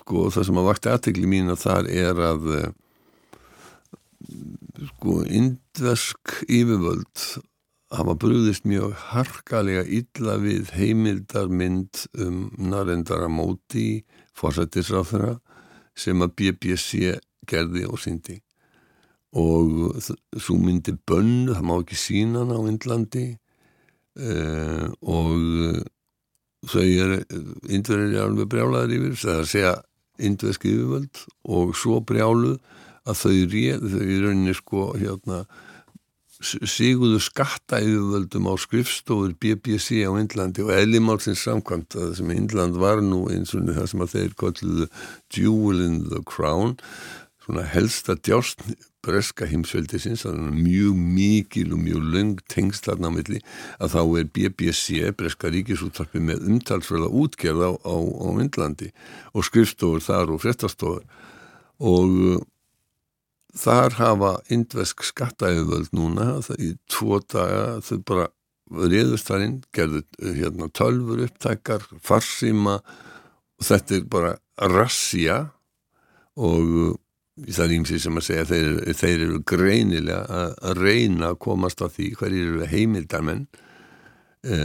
sko 0.00 0.28
það 0.32 0.48
sem 0.48 0.60
að 0.60 0.68
vakti 0.70 0.92
aðtegli 0.92 1.30
mín 1.30 1.52
að 1.52 1.62
þar 1.64 1.90
er 1.92 2.24
að 2.30 2.48
eh, 2.56 2.66
sko 4.90 5.20
indversk 5.24 6.42
yfirvöld 6.48 7.24
hafa 7.90 8.14
brúðist 8.22 8.66
mjög 8.70 8.94
harkalega 9.10 9.82
illa 9.84 10.36
við 10.42 10.70
heimildarmynd 10.76 12.04
um 12.22 12.44
narendara 12.70 13.30
móti 13.32 14.04
fórsættisráþara 14.38 15.38
sem 15.98 16.22
að 16.22 16.36
BBC 16.38 17.16
gerði 17.48 17.86
og 17.88 18.00
syndi 18.02 18.40
og 19.30 20.00
svo 20.02 20.56
myndi 20.58 20.96
bönnu, 21.06 21.54
það 21.54 21.66
má 21.68 21.76
ekki 21.78 21.98
sína 21.98 22.42
hann 22.42 22.50
á 22.50 22.60
Indlandi 22.66 23.26
uh, 24.18 24.88
og 25.06 25.84
þau 26.70 26.82
er 26.82 27.14
indverðir 27.70 28.18
er 28.18 28.26
alveg 28.26 28.50
brjálaður 28.50 28.96
yfir 28.98 29.16
það 29.22 29.34
er 29.36 29.44
að 29.44 29.50
segja 29.52 29.74
indverðski 30.20 30.74
yfirvöld 30.74 31.24
og 31.56 31.74
svo 31.78 32.00
brjáluð 32.04 32.58
að 33.08 33.20
þau 33.22 33.36
réð, 33.54 33.86
þau 33.94 34.02
í 34.04 34.20
rauninni 34.24 34.56
sko 34.58 34.86
hérna 34.98 35.44
síguðu 36.40 37.20
skatta 37.20 37.80
yfirvöldum 37.84 38.48
á 38.48 38.54
skrifstofur 38.60 39.32
BBC 39.40 40.02
á 40.08 40.12
Indlandi 40.16 40.64
og 40.64 40.72
eðlimálsins 40.74 41.42
samkvæmt 41.44 41.96
að 41.96 42.06
það 42.06 42.14
sem 42.20 42.34
Indland 42.34 42.78
var 42.80 43.02
nú 43.04 43.26
eins 43.32 43.52
og 43.56 43.68
það 43.68 43.88
sem 43.92 44.04
að 44.04 44.14
þeir 44.14 44.36
kolluðu 44.40 44.86
Jewel 45.36 45.82
in 45.84 45.98
the 46.08 46.22
Crown 46.28 46.78
svona 47.50 47.66
helsta 47.66 48.14
djásn 48.14 48.76
breska 49.00 49.46
heimsveldisins, 49.48 50.26
það 50.26 50.36
er 50.36 50.56
mjög 50.60 50.98
mikil 51.16 51.72
og 51.72 51.80
mjög 51.80 52.02
löng 52.12 52.40
tengslarna 52.52 53.08
á 53.08 53.12
milli, 53.14 53.40
að 53.80 53.94
þá 53.94 54.00
er 54.20 54.28
BBC, 54.36 55.00
breska 55.16 55.50
ríkisúttarpi 55.50 56.20
með 56.20 56.44
umtalsverða 56.50 57.08
útgerð 57.08 57.64
á, 57.64 57.70
á, 57.80 57.96
á 57.96 58.28
Indlandi 58.44 58.90
og 59.32 59.46
skrifstofur 59.48 60.04
þar 60.04 60.34
og 60.34 60.42
fréttastofur. 60.44 61.02
Og 61.80 62.18
uh, 62.28 62.44
þar 63.56 63.96
hafa 63.96 64.34
indvesk 64.52 65.02
skattaauðvöld 65.08 65.96
núna, 65.96 66.34
það 66.44 66.66
í 66.68 66.70
tvo 66.92 67.22
daga 67.24 67.80
þau 67.80 67.98
bara 68.04 68.30
reyðust 68.70 69.32
þar 69.32 69.46
inn, 69.48 69.60
gerðu 69.72 70.04
uh, 70.04 70.34
hérna, 70.36 70.68
tölfur 70.76 71.24
upptækar, 71.24 71.88
farsíma 72.04 72.82
og 72.84 73.64
þetta 73.64 73.96
er 73.96 74.10
bara 74.12 74.36
rassja 74.60 75.46
og 76.36 76.76
uh, 76.84 76.98
það 77.48 77.64
er 77.64 77.74
ímsið 77.78 78.02
sem 78.04 78.20
að 78.20 78.26
segja 78.26 78.46
þeir, 78.50 78.70
þeir 79.00 79.24
eru 79.26 79.40
greinilega 79.48 80.44
að 80.60 80.80
reyna 80.84 81.32
að 81.32 81.40
komast 81.46 81.82
að 81.84 81.96
því 81.96 82.08
hverjir 82.20 82.52
eru 82.52 82.70
heimildarmenn 82.70 83.44
e, 84.44 84.56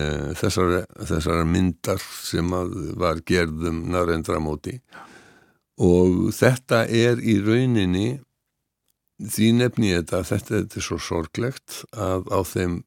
þessar, 0.41 0.77
þessar 1.12 1.44
myndar 1.50 2.01
sem 2.03 2.55
var 3.00 3.22
gerðum 3.27 3.86
narendramóti 3.94 4.79
og 5.82 6.32
þetta 6.36 6.86
er 6.88 7.20
í 7.20 7.38
rauninni 7.44 8.08
því 9.20 9.51
nefni 9.60 9.94
ég 9.94 10.03
þetta 10.10 10.24
þetta 10.27 10.79
er 10.79 10.84
svo 10.84 11.00
sorglegt 11.00 11.84
að 11.91 12.27
á 12.32 12.39
þeim 12.44 12.82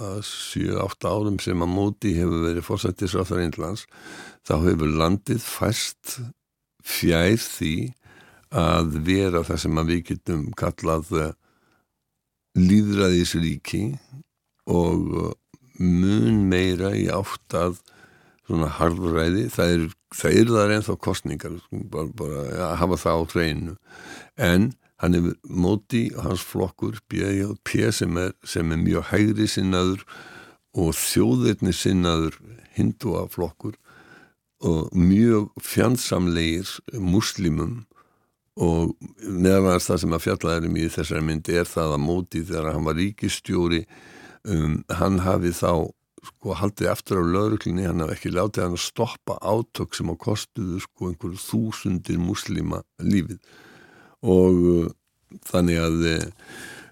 7-8 0.00 1.08
árum 1.08 1.38
sem 1.40 1.62
að 1.64 1.72
móti 1.72 2.12
hefur 2.18 2.44
verið 2.44 2.66
fórsættisráþar 2.66 3.46
Índlands 3.46 3.86
þá 4.44 4.54
hefur 4.66 4.92
landið 5.00 5.40
fæst 5.40 6.18
fjær 6.84 7.40
því 7.40 7.74
að 8.50 8.98
vera 9.06 9.44
það 9.46 9.62
sem 9.62 9.80
við 9.86 10.02
getum 10.10 10.48
kallað 10.58 11.12
eh, 11.18 11.32
líðræðisríki 12.58 13.84
og 14.70 15.14
eh, 15.22 15.32
mun 15.80 16.44
meira 16.50 16.92
í 16.98 17.06
átt 17.12 17.56
að 17.56 17.80
svona 18.50 18.70
harðræði, 18.74 19.46
það 19.54 19.74
er 19.76 19.88
það 20.10 20.58
er 20.64 20.72
ennþá 20.74 20.96
kostningar 20.98 21.58
bara, 21.70 22.08
bara 22.18 22.44
að 22.70 22.76
hafa 22.80 22.98
það 22.98 23.20
á 23.22 23.24
hreinu 23.30 23.74
en 24.36 24.72
hann 25.00 25.16
er 25.16 25.28
móti 25.46 26.08
og 26.16 26.24
hans 26.26 26.42
flokkur 26.44 26.98
B.J.P. 27.08 27.92
sem 27.94 28.18
er, 28.18 28.34
sem 28.44 28.72
er 28.72 28.82
mjög 28.82 29.06
hægri 29.12 29.46
sinnaður 29.48 30.02
og 30.74 30.92
þjóðirni 30.98 31.72
sinnaður 31.74 32.36
hinduaflokkur 32.74 33.78
og 34.66 34.90
mjög 34.92 35.48
fjandsamlegir 35.64 36.68
muslimum 36.98 37.84
og 38.60 38.92
meðan 39.24 39.80
það 39.80 40.02
sem 40.02 40.16
að 40.16 40.24
fjallaðurum 40.26 40.76
í 40.76 40.88
þessari 40.92 41.24
myndi 41.24 41.56
er 41.60 41.68
það 41.68 41.94
að 41.96 42.04
móti 42.04 42.42
þegar 42.44 42.74
hann 42.74 42.86
var 42.88 42.98
ríkistjóri 42.98 43.80
um, 44.44 44.76
hann 44.98 45.20
hafi 45.24 45.52
þá 45.56 45.72
sko 46.20 46.56
haldið 46.58 46.90
eftir 46.92 47.20
á 47.20 47.24
lauruklinni 47.24 47.86
hann 47.88 48.02
hafði 48.04 48.16
ekki 48.18 48.32
látið 48.34 48.66
hann 48.66 48.76
að 48.76 48.84
stoppa 48.84 49.38
átök 49.40 49.96
sem 49.96 50.12
á 50.12 50.14
kostuðu 50.20 50.80
sko 50.84 51.08
einhverju 51.08 51.40
þúsundir 51.40 52.20
muslima 52.20 52.82
lífið. 53.00 53.40
Og 54.20 54.60
uh, 54.74 54.90
þannig 55.48 55.80
að 55.80 56.08
uh, 56.10 56.50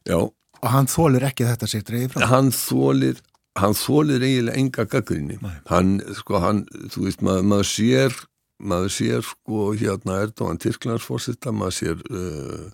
já. 0.08 0.18
Og 0.58 0.70
hann 0.72 0.88
þólir 0.90 1.28
ekki 1.28 1.46
þetta 1.46 1.68
sér 1.70 1.84
dreifir 1.86 2.16
frá 2.16 2.30
hann 2.32 2.48
þólir 2.54 3.20
hann 3.58 3.76
þólir 3.76 4.24
eiginlega 4.24 4.58
enga 4.58 4.86
gaggrinni 4.90 5.38
hann 5.68 5.98
sko 6.16 6.40
hann 6.42 6.64
þú 6.90 7.04
veist 7.06 7.22
maður, 7.26 7.46
maður 7.52 7.68
sér 7.70 8.16
maður 8.58 8.94
sér 8.94 9.26
sko 9.26 9.72
hérna 9.78 10.22
Erdogan 10.24 10.58
Tyrklandsfórsetta, 10.60 11.52
maður 11.54 11.76
sér 11.76 12.02
uh, 12.10 12.66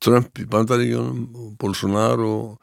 Trump 0.00 0.40
í 0.40 0.46
bandaríkjónum 0.48 1.56
Bolsonaro 1.60 2.58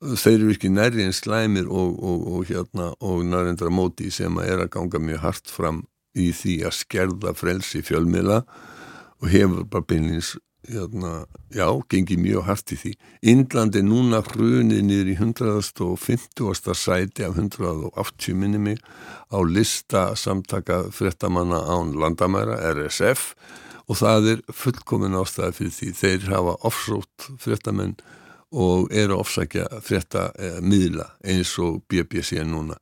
þeir 0.00 0.38
eru 0.38 0.52
ekki 0.54 0.70
nærri 0.72 1.04
en 1.04 1.16
slæmir 1.16 1.68
og, 1.68 1.96
og, 2.00 2.26
og 2.32 2.44
hérna 2.48 2.90
og 3.04 3.24
nærendra 3.28 3.72
móti 3.72 4.08
sem 4.12 4.38
að 4.40 4.52
er 4.54 4.62
að 4.64 4.72
ganga 4.76 5.00
mjög 5.10 5.24
hart 5.26 5.52
fram 5.52 5.82
í 6.16 6.30
því 6.34 6.54
að 6.66 6.78
skerða 6.78 7.34
frelsi 7.36 7.82
fjölmila 7.84 8.40
og 9.20 9.28
hefur 9.28 9.66
bara 9.68 9.86
beinleins 9.86 10.34
hérna, 10.70 11.12
já, 11.54 11.66
gengið 11.90 12.22
mjög 12.24 12.46
hart 12.48 12.74
í 12.74 12.78
því. 12.80 12.92
Índland 13.32 13.78
er 13.78 13.86
núna 13.86 14.22
hrunið 14.26 14.84
niður 14.86 15.10
í 15.12 15.16
150. 15.18 16.74
sæti 16.74 17.26
af 17.26 17.36
180 17.36 18.38
minni 18.38 18.60
mig 18.62 18.78
á 19.30 19.38
lista 19.44 20.10
samtaka 20.16 20.84
frettamanna 20.94 21.60
án 21.66 21.94
landamæra, 21.98 22.60
RSF 22.74 23.34
og 23.90 23.98
það 23.98 24.30
er 24.32 24.42
fullkomin 24.54 25.18
ástæði 25.18 25.56
fyrir 25.58 25.76
því. 25.76 25.92
Þeir 26.00 26.30
hafa 26.30 26.56
offsótt 26.70 27.30
frettamenn 27.42 27.98
og 28.50 28.90
eru 28.90 29.14
að 29.14 29.22
ofsækja 29.22 29.66
fretta 29.86 30.30
eh, 30.34 30.58
miðla 30.62 31.06
eins 31.22 31.52
og 31.62 31.84
BBC 31.90 32.42
núna 32.46 32.78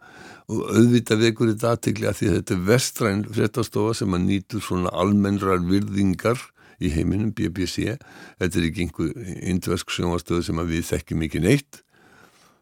og 0.49 0.63
auðvitað 0.73 1.25
vekur 1.27 1.51
þetta 1.53 1.73
aðtikli 1.75 2.09
að 2.09 2.17
því 2.19 2.29
að 2.29 2.37
þetta 2.39 2.55
er 2.55 2.63
vestræn 2.71 3.25
frettastofa 3.37 3.97
sem 3.99 4.15
að 4.17 4.25
nýtur 4.31 4.65
svona 4.65 4.93
almennrar 4.97 5.61
virðingar 5.61 6.41
í 6.79 6.93
heiminum, 6.95 7.33
BBC 7.35 7.97
þetta 8.39 8.61
er 8.61 8.67
ekki 8.69 8.87
einhver 8.87 9.31
indversk 9.53 9.93
sjónastöðu 9.95 10.47
sem 10.47 10.61
við 10.69 10.85
þekkjum 10.93 11.25
ekki 11.27 11.43
neitt. 11.45 11.83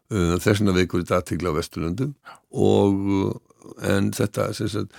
Uh, 0.07 0.37
þess 0.39 0.61
vegna 0.61 0.77
veikur 0.77 1.03
þetta 1.03 1.19
aðtegla 1.19 1.51
á 1.51 1.57
Vesturlundum 1.57 2.13
og 2.55 3.09
uh, 3.11 3.33
en 3.83 4.13
þetta 4.15 4.53
sagt, 4.55 4.93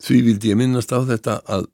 því 0.00 0.20
vildi 0.28 0.52
ég 0.52 0.60
minnast 0.60 0.94
á 0.94 1.02
þetta 1.02 1.40
að 1.50 1.66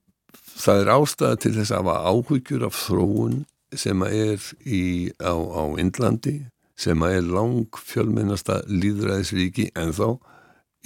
það 0.56 0.82
er 0.82 0.92
ástæða 0.94 1.40
til 1.42 1.52
þess 1.58 1.74
að 1.74 1.82
hafa 1.82 1.96
áhyggjur 2.14 2.66
af 2.66 2.78
þróun 2.86 3.42
sem 3.76 4.04
er 4.06 4.40
í, 4.64 4.82
á, 5.20 5.36
á 5.36 5.62
Indlandi 5.80 6.38
sem 6.80 7.02
er 7.04 7.24
lang 7.24 7.76
fjölmennasta 7.76 8.62
líðræðisríki 8.68 9.70
en 9.76 9.92
þá 9.96 10.08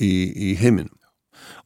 í, 0.03 0.11
í 0.11 0.51
heiminum 0.59 1.00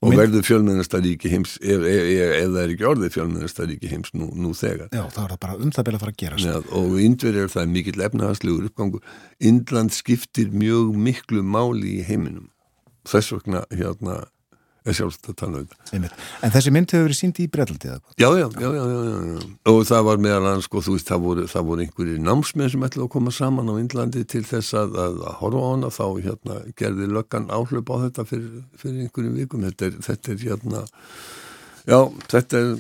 og, 0.01 0.09
og 0.09 0.17
verður 0.19 0.47
fjölmennastaríki 0.47 1.31
heims 1.33 1.57
ef, 1.61 1.85
það 1.85 2.59
er 2.63 2.75
ekki 2.75 2.89
orðið 2.91 3.15
fjölmennastaríki 3.17 3.91
heims 3.93 4.15
nú, 4.17 4.31
nú 4.37 4.55
þegar. 4.59 4.91
Já, 4.93 5.05
þá 5.15 5.21
er 5.25 5.35
það 5.35 5.41
bara 5.47 5.59
um 5.59 5.75
það 5.75 5.89
beila 5.89 6.01
að 6.01 6.05
fara 6.05 6.15
að 6.15 6.21
gera 6.25 6.43
ja, 6.45 6.59
og 6.81 6.99
Indverið 7.05 7.47
er 7.47 7.55
það 7.55 7.73
mikill 7.75 8.07
efnahagslegur 8.09 8.69
uppgangur. 8.71 9.17
Indland 9.53 9.97
skiptir 9.97 10.53
mjög 10.55 10.95
miklu 11.09 11.45
máli 11.47 11.99
í 11.99 12.07
heiminum. 12.09 12.51
Þess 13.09 13.35
vegna 13.37 13.65
hérna 13.73 14.23
er 14.85 14.97
sjálfst 14.97 15.29
að 15.31 15.37
tala 15.41 15.61
um 15.63 15.69
þetta. 15.69 16.09
En 16.45 16.53
þessi 16.53 16.73
mynd 16.75 16.93
hefur 16.93 17.07
verið 17.07 17.19
síndi 17.19 17.45
í 17.47 17.51
Breitlandið 17.53 17.93
eða 17.95 18.01
hvað? 18.03 18.17
Já, 18.21 18.29
já, 18.37 18.47
já, 18.61 18.69
já, 18.77 18.83
já, 18.85 19.47
og 19.73 19.79
það 19.89 20.03
var 20.09 20.23
meðal 20.27 20.41
annars, 20.43 20.69
sko, 20.69 20.83
þú 20.85 20.97
veist, 20.97 21.09
það 21.09 21.23
voru, 21.25 21.47
það 21.55 21.67
voru 21.71 21.85
einhverjir 21.85 22.21
námsmenn 22.27 22.73
sem 22.75 22.85
ætlaði 22.89 23.07
að 23.07 23.13
koma 23.15 23.35
saman 23.35 23.73
á 23.73 23.75
Índlandi 23.81 24.25
til 24.29 24.43
þess 24.49 24.77
að, 24.81 24.99
að, 25.07 25.19
að 25.25 25.39
horfa 25.41 25.65
á 25.65 25.69
hana, 25.71 25.93
þá 25.97 26.05
hérna 26.27 26.59
gerði 26.81 27.11
löggan 27.17 27.49
áhlaup 27.49 27.93
á 27.93 27.97
þetta 28.05 28.27
fyrir, 28.29 28.63
fyrir 28.83 29.07
einhverjum 29.07 29.41
vikum, 29.41 29.67
þetta 29.71 29.89
er, 29.89 29.99
þetta 30.09 30.35
er 30.35 30.45
hérna, 30.45 30.87
já, 31.89 31.99
þetta 32.37 32.61
er, 32.61 32.73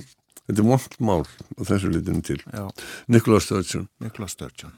þetta 0.44 0.58
er 0.58 0.70
vondt 0.74 0.98
mál 1.00 1.22
á 1.24 1.62
þessu 1.72 1.92
litinu 1.94 2.24
til. 2.26 2.40
Já. 2.52 2.66
Nikola 3.08 3.40
Sturgeon. 3.40 3.88
Nikola 4.04 4.28
Sturgeon. 4.28 4.76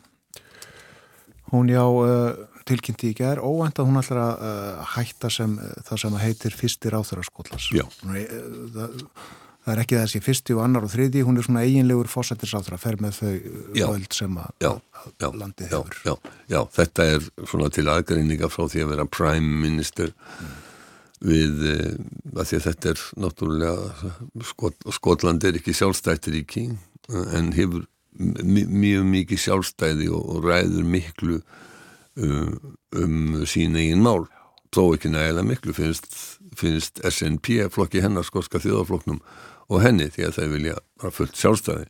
Hún 1.51 1.69
já, 1.71 1.83
uh, 1.83 2.56
tilkynnti 2.67 3.13
í 3.13 3.17
gerð 3.17 3.47
óvænt 3.47 3.81
að 3.81 3.89
hún 3.89 4.01
ætlar 4.01 4.21
að 4.23 4.45
uh, 4.49 4.85
hætta 4.97 5.31
sem 5.33 5.57
uh, 5.61 5.73
það 5.87 6.03
sem 6.03 6.19
heitir 6.23 6.57
fyrstir 6.57 6.97
áþöraskóllars 6.99 7.71
það, 7.73 9.01
það 9.67 9.73
er 9.75 9.83
ekki 9.83 9.99
þessi 10.01 10.23
fyrsti 10.25 10.57
og 10.57 10.63
annar 10.65 10.87
og 10.87 10.93
þriði 10.93 11.25
hún 11.27 11.41
er 11.41 11.47
svona 11.47 11.65
eiginlegur 11.67 12.11
fósættisáþra 12.11 12.79
fer 12.83 13.01
með 13.03 13.19
þau 13.21 13.33
völd 13.81 14.19
sem 14.19 14.39
að, 14.43 14.53
já, 14.63 14.71
já, 15.23 15.29
landið 15.31 15.75
hefur. 15.75 15.99
Já, 16.07 16.15
já, 16.53 16.61
þetta 16.79 17.09
er 17.15 17.27
svona 17.43 17.73
til 17.75 17.89
aðgreininga 17.91 18.53
frá 18.53 18.69
því 18.71 18.85
að 18.85 18.95
vera 18.95 19.09
prime 19.19 19.59
minister 19.65 20.15
mm. 20.15 20.55
við 21.33 21.67
að 21.67 22.45
því 22.45 22.61
að 22.61 22.71
þetta 22.71 22.95
er 22.95 23.05
náttúrulega 23.25 24.15
Skot, 24.53 24.89
Skotland 24.99 25.47
er 25.47 25.59
ekki 25.59 25.75
sjálfstættiríki 25.75 26.71
en 27.07 27.53
hefur 27.55 27.87
mjög 28.17 29.05
mikið 29.07 29.41
sjálfstæði 29.43 30.09
og, 30.15 30.23
og 30.37 30.47
ræður 30.47 30.87
miklu 30.89 31.41
um, 32.17 32.77
um 32.97 33.47
sín 33.49 33.77
eigin 33.79 34.05
mál. 34.05 34.27
Þó 34.75 34.93
ekki 34.97 35.11
nægilega 35.13 35.47
miklu 35.47 35.75
finnst, 35.77 36.09
finnst 36.59 37.01
SNP 37.07 37.69
flokki 37.73 38.03
hennar 38.05 38.27
skorska 38.27 38.61
þjóðafloknum 38.61 39.23
og 39.73 39.83
henni 39.83 40.11
því 40.13 40.29
að 40.29 40.37
það 40.37 40.55
vilja 40.57 40.77
bara 41.01 41.15
fullt 41.15 41.41
sjálfstæði. 41.41 41.87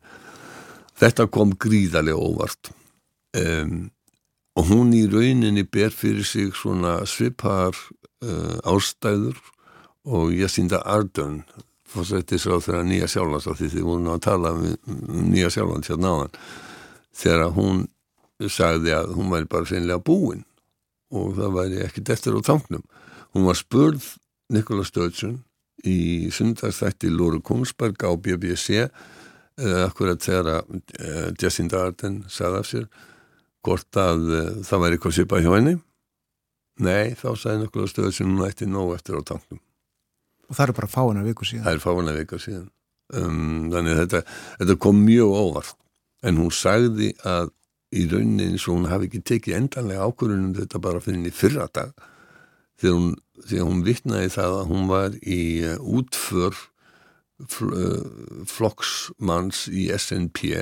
Þetta 0.97 1.27
kom 1.33 1.53
gríðarlega 1.61 2.21
óvart. 2.21 2.71
Um, 3.37 3.91
og 4.57 4.71
hún 4.71 4.95
í 4.97 5.05
rauninni 5.13 5.67
ber 5.69 5.93
fyrir 5.93 6.25
sig 6.25 6.55
svona 6.57 7.03
svipar 7.09 7.77
uh, 8.25 8.57
ástæður 8.65 9.37
og 10.07 10.33
ég 10.33 10.53
sínda 10.53 10.81
Ardern 10.87 11.43
fórsættisráð 11.91 12.65
þegar 12.67 12.87
Nýja 12.87 13.09
Sjálflands 13.11 13.49
því 13.59 13.69
þið 13.75 13.85
voru 13.87 14.15
að 14.15 14.23
tala 14.27 14.55
um 14.57 15.29
Nýja 15.33 15.51
Sjálflands 15.53 15.91
hérna 15.93 16.13
á 16.13 16.17
hann 16.23 16.39
þegar 17.17 17.53
hún 17.57 17.85
sagði 18.53 18.93
að 18.97 19.15
hún 19.17 19.33
væri 19.33 19.49
bara 19.51 19.69
sennilega 19.69 20.05
búin 20.05 20.45
og 21.15 21.37
það 21.39 21.57
væri 21.57 21.83
ekkert 21.87 22.13
eftir 22.17 22.37
á 22.37 22.41
tanknum. 22.45 22.85
Hún 23.33 23.47
var 23.49 23.59
spurð 23.59 24.05
Nikola 24.53 24.85
Sturgeon 24.87 25.41
í 25.87 26.29
sundarstætti 26.35 27.11
Lóru 27.13 27.41
Kungsberg 27.45 28.01
á 28.05 28.11
BBC 28.15 28.87
eða 29.57 29.87
akkurat 29.87 30.21
þegar 30.21 30.51
að 30.53 30.73
uh, 30.77 31.29
Jacinda 31.41 31.87
Ardern 31.87 32.23
sagði 32.33 32.61
af 32.61 32.69
sér 32.69 32.89
hvort 33.65 34.01
að 34.01 34.25
uh, 34.29 34.49
það 34.67 34.83
væri 34.83 34.99
eitthvað 34.99 35.17
svipa 35.17 35.41
hjá 35.41 35.51
henni. 35.55 35.77
Nei, 36.85 37.15
þá 37.17 37.31
sagði 37.41 37.63
nokkulega 37.63 37.93
stöðu 37.93 38.13
sem 38.13 38.29
hún 38.29 38.45
ætti 38.45 38.69
nóg 38.69 38.93
eftir 38.99 39.17
á 39.17 39.23
tanknum. 39.25 39.63
Og 40.47 40.59
það 40.59 40.69
er 40.69 40.77
bara 40.77 40.93
fáina 40.93 41.25
viku 41.25 41.49
síðan. 41.49 41.65
Það 41.65 41.79
er 41.79 41.83
fáina 41.83 42.17
viku 42.17 42.41
síðan. 42.43 42.69
Um, 43.17 43.69
þannig 43.73 43.95
að 43.95 44.01
þetta, 44.03 44.21
þetta 44.61 44.79
kom 44.85 45.01
mjög 45.07 45.37
óvart. 45.41 45.79
En 46.27 46.41
hún 46.41 46.53
sagði 46.55 47.13
að 47.27 47.53
í 47.95 48.07
rauninni 48.11 48.51
eins 48.51 48.67
og 48.67 48.79
hún 48.79 48.89
hafi 48.91 49.09
ekki 49.09 49.23
tekið 49.31 49.59
endanlega 49.61 50.07
ákvörðunum 50.09 50.55
þetta 50.59 50.83
bara 50.83 51.03
fyrir 51.03 51.21
henni 51.21 51.35
fyrra 51.35 51.69
dag 51.71 51.93
þegar 52.81 52.97
hún, 52.99 53.13
þegar 53.45 53.69
hún 53.71 53.85
vittnaði 53.87 54.33
það 54.35 54.57
að 54.61 54.73
hún 54.73 54.89
var 54.91 55.19
í 55.23 55.41
uh, 55.65 55.77
útför 56.01 56.57
uh, 56.57 58.47
flokksmanns 58.51 59.67
í 59.71 59.87
SNP 59.95 60.53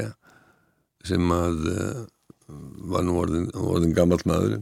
sem 1.05 1.35
að 1.35 1.69
uh, 1.73 2.03
var 2.93 3.07
nú 3.07 3.19
orðin, 3.23 3.49
orðin 3.57 3.97
gammal 3.97 4.21
maður 4.29 4.59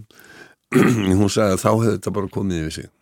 hún 1.21 1.31
sagði 1.31 1.57
að 1.59 1.63
þá 1.65 1.71
hefði 1.73 1.97
þetta 1.97 2.15
bara 2.17 2.33
komið 2.33 2.61
yfir 2.63 2.77
sig. 2.79 2.93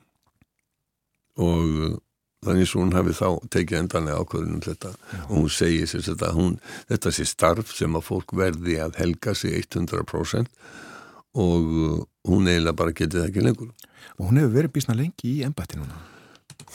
Og 1.40 2.00
þannig 2.46 2.68
að 2.68 2.76
hún 2.80 2.94
hefði 2.96 3.16
þá 3.18 3.26
tekið 3.56 3.78
endanlega 3.82 4.20
ákvörðunum 4.22 4.62
þetta 4.64 4.92
Já. 4.96 5.18
og 5.26 5.34
hún 5.34 5.50
segir 5.52 5.90
sér 5.90 6.06
þetta 6.06 6.30
hún, 6.36 6.54
þetta 6.88 7.12
sé 7.16 7.26
starf 7.28 7.74
sem 7.76 7.98
að 7.98 8.06
fólk 8.06 8.36
verði 8.40 8.78
að 8.80 8.96
helga 9.02 9.34
sig 9.36 9.58
100% 9.60 10.48
og 11.40 11.74
hún 12.28 12.48
eiginlega 12.48 12.78
bara 12.80 12.96
getið 12.96 13.26
ekki 13.26 13.44
lengur 13.44 13.74
og 14.16 14.30
hún 14.30 14.40
hefur 14.40 14.56
verið 14.56 14.74
bísna 14.78 14.96
lengi 14.96 15.36
í 15.36 15.44
embætti 15.48 15.80
núna 15.80 16.00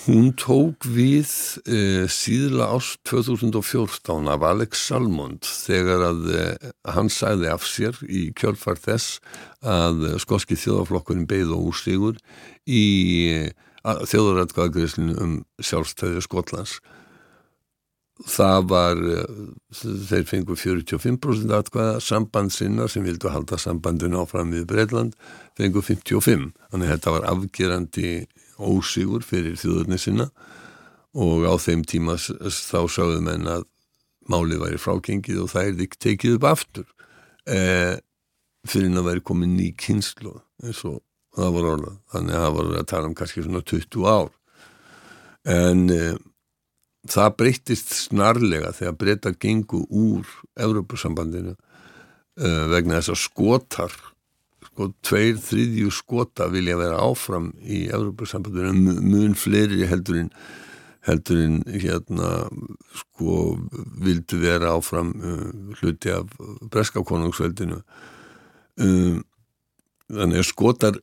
Hún 0.06 0.34
tók 0.36 0.84
við 0.92 1.30
e, 1.66 2.06
síðla 2.12 2.68
ást 2.76 3.00
2014 3.08 4.28
af 4.30 4.44
Alex 4.44 4.82
Salmond 4.90 5.48
þegar 5.48 6.04
að 6.10 6.26
e, 6.36 6.42
hann 6.94 7.10
sæði 7.10 7.48
af 7.54 7.64
sér 7.66 7.98
í 8.04 8.28
kjölfar 8.36 8.78
þess 8.82 9.22
að 9.64 10.18
skoski 10.22 10.58
þjóðaflokkurinn 10.60 11.30
beigð 11.30 11.56
og 11.56 11.70
úrstígur 11.72 12.20
í 12.68 12.84
e, 13.32 13.40
þjóðuratkvæðagriðslinu 13.86 15.16
um 15.22 15.34
sjálfstæði 15.62 16.24
Skotlands. 16.26 16.80
Það 18.32 18.68
var 18.72 19.02
þeir 19.76 20.28
fengu 20.30 20.56
45% 20.56 21.52
atkvæða 21.52 22.00
samband 22.00 22.54
sinna 22.56 22.88
sem 22.88 23.04
vildu 23.04 23.28
halda 23.34 23.60
sambandinu 23.60 24.22
áfram 24.22 24.54
við 24.56 24.70
Breitland 24.70 25.18
fengu 25.60 25.84
55 25.84 26.54
þannig 26.72 26.88
að 26.88 26.94
þetta 26.94 27.16
var 27.18 27.28
afgerandi 27.34 28.14
ósigur 28.56 29.26
fyrir 29.28 29.60
þjóðurni 29.60 30.00
sinna 30.00 30.30
og 31.16 31.44
á 31.44 31.54
þeim 31.60 31.84
tíma 31.88 32.16
þá 32.16 32.80
sáðu 32.88 33.20
menn 33.24 33.52
að 33.52 33.68
málið 34.32 34.64
væri 34.64 34.82
frágengið 34.82 35.44
og 35.44 35.52
það 35.54 35.70
er 35.70 35.98
tekið 36.08 36.38
upp 36.40 36.48
aftur 36.50 36.88
eh, 37.52 38.00
fyrir 38.66 38.96
að 38.96 39.10
væri 39.10 39.26
komið 39.28 39.54
ný 39.54 39.68
kynslu 39.78 40.40
eins 40.64 40.82
og 40.88 41.02
það 41.36 41.58
var 41.58 41.70
orðað, 41.74 42.00
þannig 42.14 42.38
að 42.38 42.46
það 42.46 42.58
var 42.58 42.72
að 42.72 42.90
tala 42.92 43.10
um 43.10 43.18
kannski 43.20 43.46
svona 43.46 43.62
20 43.72 44.08
ár. 44.10 44.34
En 45.56 45.86
e, 45.94 46.02
það 47.12 47.38
breytist 47.42 47.96
snarlega 48.00 48.74
þegar 48.76 49.00
breyta 49.04 49.34
gengu 49.38 49.84
úr 49.86 50.36
Európusambandinu 50.68 51.54
e, 51.54 52.52
vegna 52.74 53.00
þess 53.00 53.14
að 53.14 53.24
skotar 53.24 53.98
sko 54.66 54.90
tveir, 55.06 55.38
þriðjú 55.40 55.92
skota 55.94 56.50
vilja 56.52 56.76
vera 56.80 57.00
áfram 57.00 57.52
í 57.64 57.86
Európusambandinu 57.94 59.00
mun 59.00 59.36
fleiri 59.40 59.86
heldurinn 59.88 60.32
heldurinn 61.06 61.62
hérna 61.70 62.32
sko 62.98 63.56
vildu 64.04 64.40
vera 64.42 64.74
áfram 64.76 65.14
uh, 65.22 65.76
hluti 65.80 66.12
af 66.14 66.32
breskakonungsveldinu 66.74 67.82
um, 68.82 69.22
þannig 70.10 70.42
að 70.42 70.50
skotar 70.50 71.00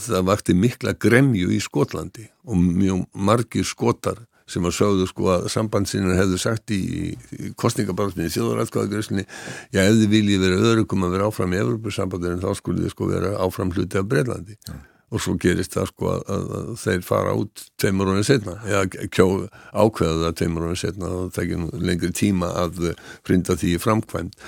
það 0.00 0.26
vakti 0.26 0.56
mikla 0.56 0.94
gremju 0.98 1.52
í 1.52 1.60
Skotlandi 1.62 2.26
og 2.48 2.58
mjög 2.60 3.06
margir 3.14 3.66
skotar 3.68 4.24
sem 4.50 4.66
að 4.66 4.76
sögðu 4.80 5.06
sko 5.06 5.28
að 5.30 5.48
sambandsinnar 5.52 6.18
hefðu 6.18 6.38
sagt 6.40 6.72
í, 6.74 6.80
í 7.14 7.50
þjóðarætkvæðagreyslinni 7.54 9.26
já 9.74 9.82
ef 9.84 9.98
þið 10.00 10.06
viljið 10.14 10.44
vera 10.44 10.62
öðrugum 10.70 11.06
að 11.06 11.16
vera 11.16 11.28
áfram 11.30 11.54
í 11.54 11.60
Evropasambandinu 11.60 12.42
þá 12.42 12.50
skulle 12.58 12.84
þið 12.84 12.94
sko 12.94 13.10
vera 13.12 13.34
áfram 13.44 13.70
hluti 13.74 14.00
af 14.00 14.08
Breilandi 14.10 14.56
ja. 14.56 14.76
og 15.14 15.22
svo 15.22 15.36
gerist 15.42 15.76
það 15.76 15.90
sko 15.92 16.10
að, 16.16 16.26
að, 16.34 16.74
þeir 16.82 17.06
fara 17.06 17.38
út 17.38 17.64
tveimur 17.80 18.10
honum 18.10 18.26
setna 18.26 18.58
eða 18.66 18.84
kjó 19.06 19.28
ákveða 19.70 20.20
það 20.24 20.38
tveimur 20.42 20.66
honum 20.66 20.82
setna 20.82 21.10
og 21.14 21.18
það 21.22 21.34
tekir 21.38 21.82
lengri 21.90 22.14
tíma 22.24 22.52
að 22.64 22.86
frinda 23.26 23.58
því 23.60 23.76
í 23.76 23.82
framkvæmt 23.82 24.40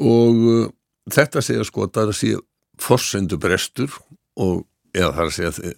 og 0.00 0.46
uh, 0.48 0.68
þetta 1.12 1.44
segja 1.44 1.66
sko 1.68 1.84
að 1.84 1.98
það 1.98 2.16
sé 2.16 2.38
forsendu 2.82 3.38
brestur 3.40 3.94
og 4.40 4.66
eða 4.96 5.10
það 5.14 5.20
er 5.22 5.28
að 5.28 5.34
segja 5.36 5.72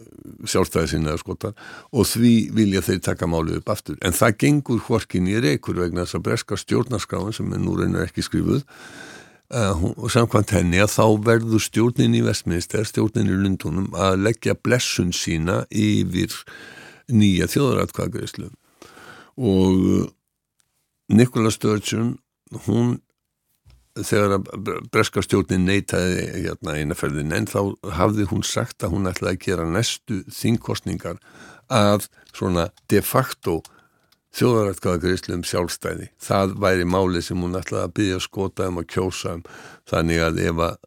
sjálfstæði 0.52 0.90
sinna 0.90 1.14
skotar 1.20 1.56
og 1.92 2.06
því 2.08 2.34
vilja 2.56 2.82
þeir 2.86 3.00
taka 3.04 3.28
málið 3.28 3.60
upp 3.60 3.72
aftur. 3.74 3.98
En 4.00 4.16
það 4.16 4.36
gengur 4.44 4.84
hvorkin 4.86 5.28
í 5.28 5.38
reykur 5.42 5.80
vegna 5.82 6.06
þess 6.06 6.18
að 6.18 6.24
breska 6.28 6.58
stjórnarskráin 6.60 7.36
sem 7.36 7.52
er 7.52 7.60
nú 7.60 7.76
reynar 7.76 8.06
ekki 8.06 8.24
skrifuð 8.24 8.62
uh, 8.62 9.84
og 9.92 10.08
samkvæmt 10.12 10.54
henni 10.56 10.80
að 10.82 10.94
þá 10.94 11.04
verður 11.28 11.66
stjórnin 11.66 12.16
í 12.16 12.24
Vestminster, 12.24 12.86
stjórnin 12.88 13.30
í 13.30 13.36
Lundunum 13.36 13.92
að 13.92 14.24
leggja 14.28 14.56
blessun 14.56 15.12
sína 15.16 15.62
yfir 15.68 16.32
nýja 17.12 17.50
þjóðaratkvæðgreyslu 17.52 18.48
og 19.42 20.10
Nikola 21.12 21.50
Sturgeon 21.52 22.14
hún 22.66 22.96
þegar 23.98 24.38
breska 24.92 25.22
stjórnin 25.24 25.66
neytaði 25.68 26.24
hérna 26.46 26.78
einaferðin 26.80 27.34
en 27.36 27.48
þá 27.50 27.60
hafði 27.98 28.28
hún 28.30 28.44
sagt 28.46 28.84
að 28.84 28.96
hún 28.96 29.10
ætlaði 29.10 29.36
að 29.36 29.44
gera 29.46 29.68
næstu 29.68 30.22
þingkostningar 30.32 31.20
að 31.72 32.08
svona 32.32 32.70
de 32.92 33.02
facto 33.04 33.60
þjóðarættkvæðagreyslu 34.36 35.36
um 35.36 35.44
sjálfstæði. 35.44 36.08
Það 36.20 36.54
væri 36.64 36.86
máli 36.88 37.20
sem 37.24 37.40
hún 37.40 37.58
ætlaði 37.58 37.84
að 37.84 37.94
byggja 37.98 38.22
skota 38.24 38.70
um 38.70 38.80
að 38.80 38.88
kjósa 38.94 39.36
um 39.36 39.44
þannig 39.90 40.24
að 40.24 40.40
ef 40.46 40.64
að 40.68 40.80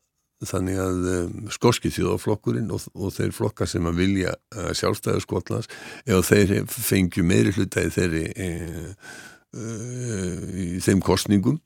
þannig 0.45 0.79
að 0.81 1.05
um, 1.13 1.35
skorski 1.53 1.91
þjóðaflokkurinn 1.93 2.73
og, 2.73 2.83
og 2.97 3.13
þeir 3.15 3.31
flokka 3.35 3.67
sem 3.69 3.85
að 3.87 4.01
vilja 4.01 4.33
uh, 4.55 4.71
sjálfstæðu 4.75 5.23
skotlands 5.23 5.69
ef 6.05 6.27
þeir 6.27 6.67
fengju 6.69 7.23
meiri 7.25 7.53
hlutæði 7.55 7.93
þeirri 7.95 8.25
e, 8.35 8.49
í 9.55 10.79
þeim 10.83 11.01
kostningum 11.05 11.59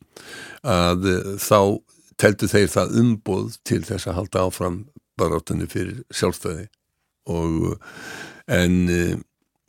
að 0.67 1.07
eh, 1.09 1.29
þá 1.41 1.59
teltu 2.19 2.49
þeir 2.51 2.71
það 2.73 2.97
umboð 3.01 3.55
til 3.67 3.81
þess 3.87 4.09
að 4.09 4.17
halda 4.19 4.45
áfram 4.49 4.79
barátunni 5.19 5.67
fyrir 5.71 6.03
sjálfstæði. 6.11 6.67
Og 7.29 7.77
en 8.51 8.75
e, 8.91 8.99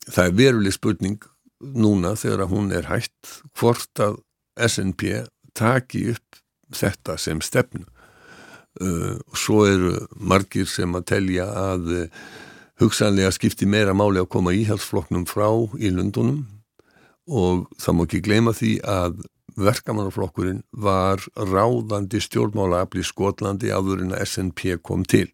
það 0.09 0.25
er 0.25 0.37
veruleg 0.39 0.75
spurning 0.75 1.23
núna 1.61 2.17
þegar 2.19 2.45
að 2.47 2.53
hún 2.55 2.73
er 2.75 2.89
hægt 2.91 3.35
hvort 3.61 4.03
að 4.03 4.19
SNP 4.67 5.27
taki 5.55 6.09
upp 6.15 6.41
þetta 6.75 7.17
sem 7.21 7.43
stefnu. 7.45 7.85
Og 8.81 9.37
svo 9.39 9.65
eru 9.69 9.93
margir 10.17 10.67
sem 10.71 10.95
að 10.97 11.07
telja 11.11 11.47
að 11.51 11.91
hugsanlega 12.81 13.31
skipti 13.35 13.69
meira 13.69 13.95
máli 13.95 14.23
að 14.23 14.31
koma 14.33 14.55
íhalsfloknum 14.57 15.27
frá 15.29 15.51
í 15.79 15.91
Lundunum 15.93 16.47
og 17.29 17.67
það 17.81 17.97
má 17.97 18.05
ekki 18.07 18.23
gleyma 18.25 18.55
því 18.57 18.73
að 18.87 19.21
verkamannaflokkurinn 19.61 20.63
var 20.71 21.23
ráðandi 21.37 22.21
stjórnmálaafli 22.23 23.03
Skotlandi 23.05 23.73
áður 23.75 24.05
en 24.05 24.15
að 24.15 24.25
SNP 24.29 24.79
kom 24.87 25.05
til. 25.05 25.29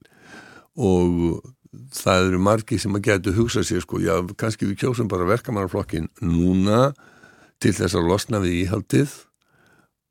Og 0.77 1.42
það 1.94 2.31
eru 2.31 2.40
margi 2.42 2.79
sem 2.81 2.96
að 2.96 3.07
geta 3.11 3.37
hugsa 3.37 3.62
sér 3.66 3.85
sko, 3.85 4.01
já 4.01 4.16
kannski 4.38 4.68
við 4.70 4.81
kjósum 4.83 5.11
bara 5.12 5.29
verkamannaflokkin 5.29 6.09
núna 6.25 6.90
til 7.62 7.75
þess 7.77 7.96
að 7.96 8.11
losna 8.11 8.42
við 8.44 8.64
íhaldið. 8.64 9.14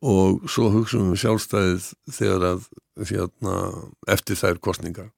Og 0.05 0.45
svo 0.51 0.69
hugsaum 0.73 1.11
við 1.13 1.23
sjálfstæðið 1.23 1.91
þegar 2.13 2.49
að 2.51 2.65
hérna, 3.09 3.53
eftir 4.11 4.37
þær 4.37 4.61
kostningar 4.61 5.09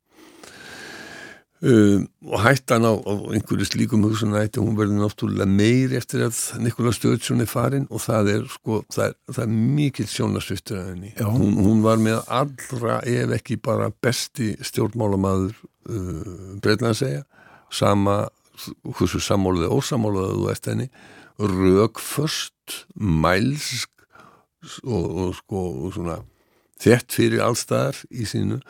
Um, 1.57 2.03
og 2.21 2.43
hættan 2.43 2.85
á, 2.85 2.93
á 2.93 3.13
einhverju 3.33 3.65
slíkum 3.65 4.03
hugsunætti, 4.05 4.61
hún 4.61 4.75
verður 4.77 4.99
náttúrulega 5.01 5.49
meiri 5.49 5.97
eftir 5.97 6.21
að 6.27 6.37
Nikola 6.61 6.91
Sturgeon 6.93 7.41
er 7.41 7.49
farin 7.49 7.87
og 7.89 8.03
það 8.03 8.29
er 8.35 8.43
sko, 8.53 8.83
það 8.93 9.07
er, 9.07 9.15
það 9.31 9.41
er 9.41 9.55
mikil 9.79 10.05
sjónasviftur 10.11 10.77
að 10.77 10.91
henni. 10.91 11.09
Hún, 11.17 11.55
hún 11.65 11.81
var 11.81 11.97
með 11.97 12.19
allra 12.29 12.99
ef 13.09 13.33
ekki 13.39 13.57
bara 13.57 13.89
besti 13.89 14.51
stjórnmálamaður 14.69 15.55
uh, 15.89 16.37
breytna 16.61 16.93
að 16.93 16.99
segja 17.01 17.23
sama, 17.73 18.19
hversu 18.85 19.21
sammáluði 19.25 19.71
ósammáluði 19.73 20.35
þú 20.37 20.51
eftir 20.53 20.75
henni 20.75 20.91
rögföst 21.37 22.83
mælsk 22.95 23.89
og, 24.85 25.05
og 25.05 25.33
sko 25.41 25.63
og 25.87 25.97
svona 25.97 26.19
þett 26.81 27.17
fyrir 27.17 27.41
allstaðar 27.45 27.97
í 28.13 28.29
sínu 28.29 28.61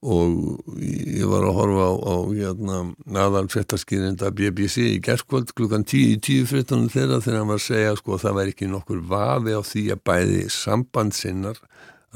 og 0.00 0.70
ég 0.80 1.26
var 1.28 1.44
að 1.44 1.56
horfa 1.58 1.86
á, 1.92 1.94
á 2.00 2.16
hérna 2.32 2.76
aðal 3.20 3.48
fréttaskýrinda 3.52 4.30
BBC 4.32 4.86
í 4.96 5.00
gerðskvöld 5.04 5.52
klukkan 5.52 5.84
10 5.84 6.14
í 6.14 6.20
10 6.24 6.46
fréttunum 6.48 6.88
þeirra 6.92 7.20
þegar 7.20 7.42
hann 7.42 7.50
var 7.52 7.60
að 7.60 7.66
segja 7.66 7.98
sko 7.98 8.16
að 8.16 8.22
það 8.24 8.38
væri 8.38 8.54
ekki 8.54 8.70
nokkur 8.70 9.02
vafi 9.10 9.56
á 9.56 9.60
því 9.60 9.84
að 9.92 10.02
bæði 10.08 10.40
sambandsinnar 10.56 11.60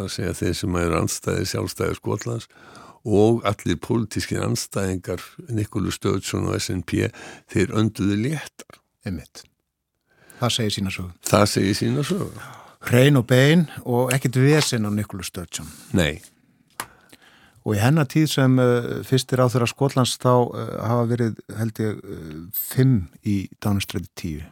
að 0.00 0.10
segja 0.16 0.38
þeir 0.40 0.56
sem 0.60 0.80
er 0.80 0.96
anstæði 1.02 1.50
sjálfstæði 1.52 1.98
Skotlands 2.00 2.48
og 3.04 3.44
allir 3.44 3.76
pólitískir 3.84 4.42
anstæðingar 4.46 5.22
Nikólu 5.52 5.92
Stöðsson 5.92 6.48
og 6.48 6.56
SNP 6.56 7.10
þeir 7.52 7.74
önduðu 7.76 8.16
léttar. 8.22 8.80
Einmitt. 9.04 9.44
Það 10.40 10.54
segir 10.56 10.76
sína 10.78 10.92
sögur. 10.94 11.16
Það 11.28 11.48
segir 11.52 11.76
sína 11.78 12.04
sögur. 12.08 12.46
Hrein 12.88 13.20
og 13.20 13.26
bein 13.28 13.66
og 13.84 14.12
ekkert 14.16 14.40
vesen 14.40 14.88
á 14.88 14.90
Nikólu 14.92 15.24
Stöðsson. 15.24 15.68
Nei. 15.92 16.24
Og 17.64 17.78
í 17.78 17.80
hennar 17.80 18.08
tíð 18.10 18.28
sem 18.34 18.58
uh, 18.60 19.00
fyrstir 19.08 19.40
á 19.40 19.48
þeirra 19.48 19.68
Skotlands 19.70 20.18
þá 20.20 20.32
uh, 20.34 20.64
hafa 20.84 21.08
verið 21.08 21.40
held 21.56 21.80
ég 21.80 22.00
uh, 22.02 22.36
fimm 22.52 22.98
í 23.24 23.44
Dánustræti 23.64 24.10
tíu. 24.20 24.44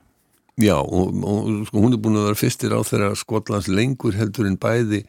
Já 0.61 0.77
og, 0.81 1.14
og 1.25 1.62
sko, 1.68 1.81
hún 1.81 1.96
er 1.96 2.01
búin 2.03 2.20
að 2.20 2.29
vera 2.31 2.40
fyrstir 2.40 2.75
á 2.77 2.81
þeirra 2.85 3.14
Skotlands 3.16 3.70
lengur 3.72 4.16
heldur 4.16 4.48
en 4.48 4.59
bæði 4.61 5.01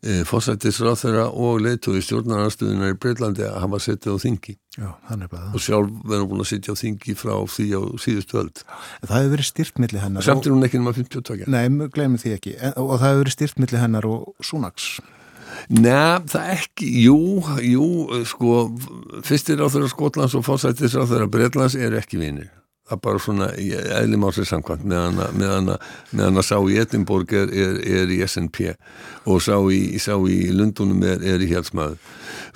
e, 0.00 0.22
fósættisráð 0.28 0.96
þeirra 1.02 1.26
og 1.28 1.60
leituði 1.64 2.02
stjórnarnarstöðunar 2.06 2.94
í 2.94 2.98
Breitlandi 3.00 3.44
að 3.46 3.58
hafa 3.64 3.80
settið 3.84 4.16
á 4.16 4.18
þingi. 4.24 4.56
Já, 4.78 4.88
þannig 5.10 5.32
bara 5.32 5.42
það. 5.44 5.54
Og 5.58 5.64
sjálf 5.66 5.92
verður 6.12 6.26
búin 6.32 6.44
að 6.44 6.50
setja 6.54 6.74
á 6.74 6.80
þingi 6.80 7.16
frá 7.20 7.34
því 7.54 7.68
á 7.76 7.80
síðustu 8.06 8.40
öld. 8.40 8.64
Það 9.04 9.16
hefur 9.18 9.32
verið 9.36 9.50
styrt 9.50 9.80
millir 9.84 10.04
hennar. 10.06 10.26
Samt 10.26 10.48
er 10.48 10.56
hún 10.56 10.68
ekki 10.68 10.80
nema 10.80 10.96
50 10.96 11.46
Nei, 11.52 11.88
glemum 11.92 12.20
því 12.20 12.36
ekki. 12.38 12.56
En, 12.56 12.76
og 12.80 12.96
það 12.96 13.08
hefur 13.10 13.24
verið 13.24 13.36
styrt 13.36 13.64
millir 13.64 13.84
hennar 13.84 14.08
og 14.08 14.30
Súnaks. 14.40 14.92
Nei, 15.70 16.20
það 16.30 16.54
ekki, 16.56 16.88
jú, 17.06 17.18
jú, 17.64 17.90
sko, 18.28 18.62
fyrstir 19.26 19.62
á 19.62 19.66
þeirra 19.70 19.90
Skotlands 19.92 20.38
og 20.38 20.46
fósættis 20.46 20.96
á 20.98 21.02
þeirra 21.04 21.30
Breitlands 21.30 21.78
eru 21.78 22.00
ekki 22.00 22.18
vinir. 22.20 22.50
Það 22.90 22.96
er 22.96 23.02
bara 23.04 23.20
svona 23.22 23.46
eðli 24.00 24.18
málsir 24.18 24.46
samkvæmt 24.48 24.82
meðan 24.82 26.40
að 26.40 26.42
sá 26.42 26.56
í 26.58 26.78
Edinborg 26.82 27.30
er, 27.38 27.52
er, 27.54 27.76
er 27.86 28.10
í 28.10 28.18
SNP 28.26 28.72
og 29.30 29.38
sá 29.46 29.54
í, 29.70 29.94
sá 30.02 30.16
í 30.18 30.40
Lundunum 30.50 31.04
er, 31.06 31.22
er 31.22 31.38
í 31.38 31.46
hjálpsmaður. 31.52 32.00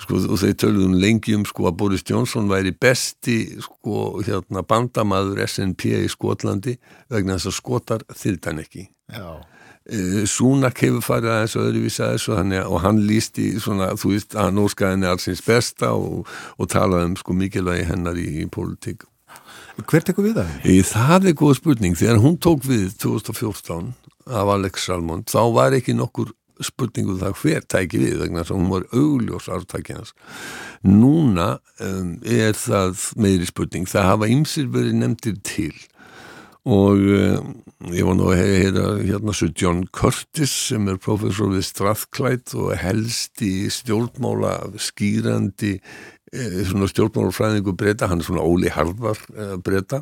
Sko, 0.03 0.19
og 0.27 0.41
þeir 0.41 0.57
töluðum 0.59 0.99
lengi 0.99 1.37
um 1.39 1.47
sko, 1.47 1.69
að 1.69 1.79
Boris 1.79 2.03
Johnson 2.03 2.51
væri 2.51 2.75
besti 2.75 3.37
sko, 3.63 4.19
hérna, 4.27 4.65
bandamaður 4.67 5.45
SNP 5.47 6.01
í 6.01 6.11
Skotlandi 6.11 6.75
vegna 7.07 7.39
þess 7.39 7.53
að 7.53 7.59
skotar 7.61 8.07
þyldan 8.11 8.59
ekki. 8.65 8.89
Já. 9.15 9.39
Súnak 10.25 10.79
hefur 10.81 11.03
farið 11.05 11.29
aðeins 11.29 11.55
og 11.59 11.65
öðruvísi 11.67 12.01
aðeins 12.01 12.23
og 12.31 12.39
hann, 12.39 12.53
og 12.65 12.79
hann 12.81 13.01
líst 13.05 13.37
í 13.37 13.51
svona, 13.61 13.91
þú 14.01 14.15
veist, 14.15 14.37
hann 14.39 14.61
óskaði 14.61 14.95
henni 14.95 15.09
allsins 15.11 15.43
besta 15.45 15.91
og, 15.93 16.31
og 16.57 16.71
talaði 16.73 17.11
um 17.11 17.19
sko 17.19 17.35
mikilvægi 17.37 17.85
hennar 17.91 18.17
í, 18.17 18.25
í 18.41 18.47
politík. 18.49 19.05
Hver 19.83 20.07
tekur 20.07 20.25
við 20.25 20.39
það? 20.39 20.55
Í, 20.71 20.79
það 20.87 21.29
er 21.29 21.37
góð 21.37 21.53
spurning. 21.59 21.99
Þegar 21.99 22.23
hún 22.23 22.39
tók 22.41 22.65
við 22.65 22.95
2014 23.03 23.93
af 24.25 24.51
Alex 24.55 24.87
Salmond, 24.87 25.29
þá 25.29 25.41
var 25.53 25.75
ekki 25.77 25.93
nokkur 25.93 26.31
spurningu 26.63 27.15
um 27.15 27.19
það 27.19 27.41
hver 27.41 27.65
tæki 27.67 27.99
við 27.99 28.21
vegna 28.21 28.43
þess 28.43 28.53
að 28.53 28.61
hún 28.61 28.71
var 28.71 28.85
augljós 28.95 29.49
ártækjans. 29.51 30.13
Núna 30.87 31.49
um, 31.83 32.15
er 32.23 32.55
það 32.57 33.09
meiri 33.19 33.49
spurning. 33.49 33.89
Það 33.89 34.09
hafa 34.11 34.29
ymsir 34.31 34.69
verið 34.71 34.97
nefndir 35.01 35.37
til 35.45 35.75
og 36.65 36.97
um, 36.97 37.53
ég 37.93 38.07
var 38.07 38.17
nú 38.17 38.31
að 38.31 38.41
heyra 38.41 38.85
hérna 39.03 39.33
svo 39.35 39.51
John 39.53 39.83
Curtis 39.93 40.53
sem 40.71 40.89
er 40.89 40.97
professor 41.01 41.51
við 41.53 41.67
Strathclyde 41.67 42.57
og 42.57 42.73
helst 42.81 43.43
í 43.45 43.67
stjórnmála 43.69 44.55
skýrandi 44.81 45.75
eh, 45.77 46.61
svona 46.65 46.89
stjórnmálafræðingu 46.89 47.75
breyta, 47.77 48.09
hann 48.09 48.23
er 48.23 48.29
svona 48.29 48.45
Óli 48.45 48.73
Harvar 48.73 49.21
eh, 49.37 49.57
breyta 49.61 50.01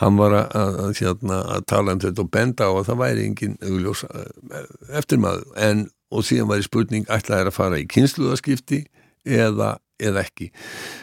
hann 0.00 0.16
var 0.18 0.38
að, 0.40 0.56
að, 0.56 0.94
hérna, 1.02 1.42
að 1.58 1.68
tala 1.70 1.94
um 1.94 2.02
þetta 2.02 2.24
og 2.24 2.32
benda 2.32 2.66
á 2.66 2.72
að 2.72 2.88
það 2.88 3.02
væri 3.04 3.28
engin 3.28 3.60
augljós 3.60 4.06
eh, 4.08 4.66
eftir 4.96 5.20
maður 5.20 5.46
en 5.68 5.86
og 6.14 6.24
síðan 6.24 6.50
væri 6.50 6.66
spurning 6.66 7.08
ætlaði 7.12 7.50
að 7.50 7.56
fara 7.58 7.80
í 7.82 7.88
kynsluðaskipti 7.90 8.84
eða 9.24 9.74
eða 10.02 10.24
ekki. 10.24 10.50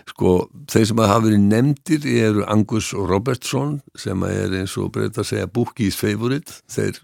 Sko, 0.09 0.33
þeir 0.71 0.89
sem 0.89 1.01
að 1.01 1.11
hafa 1.11 1.25
verið 1.27 1.47
nefndir 1.47 2.09
eru 2.25 2.45
Angus 2.51 2.91
Robertson 2.93 3.79
sem 3.99 4.27
er 4.27 4.57
eins 4.59 4.75
og 4.79 4.91
breyta 4.95 5.23
að 5.23 5.31
segja 5.31 5.51
Bookies 5.51 5.97
favorite, 5.99 6.61
þeir 6.71 6.99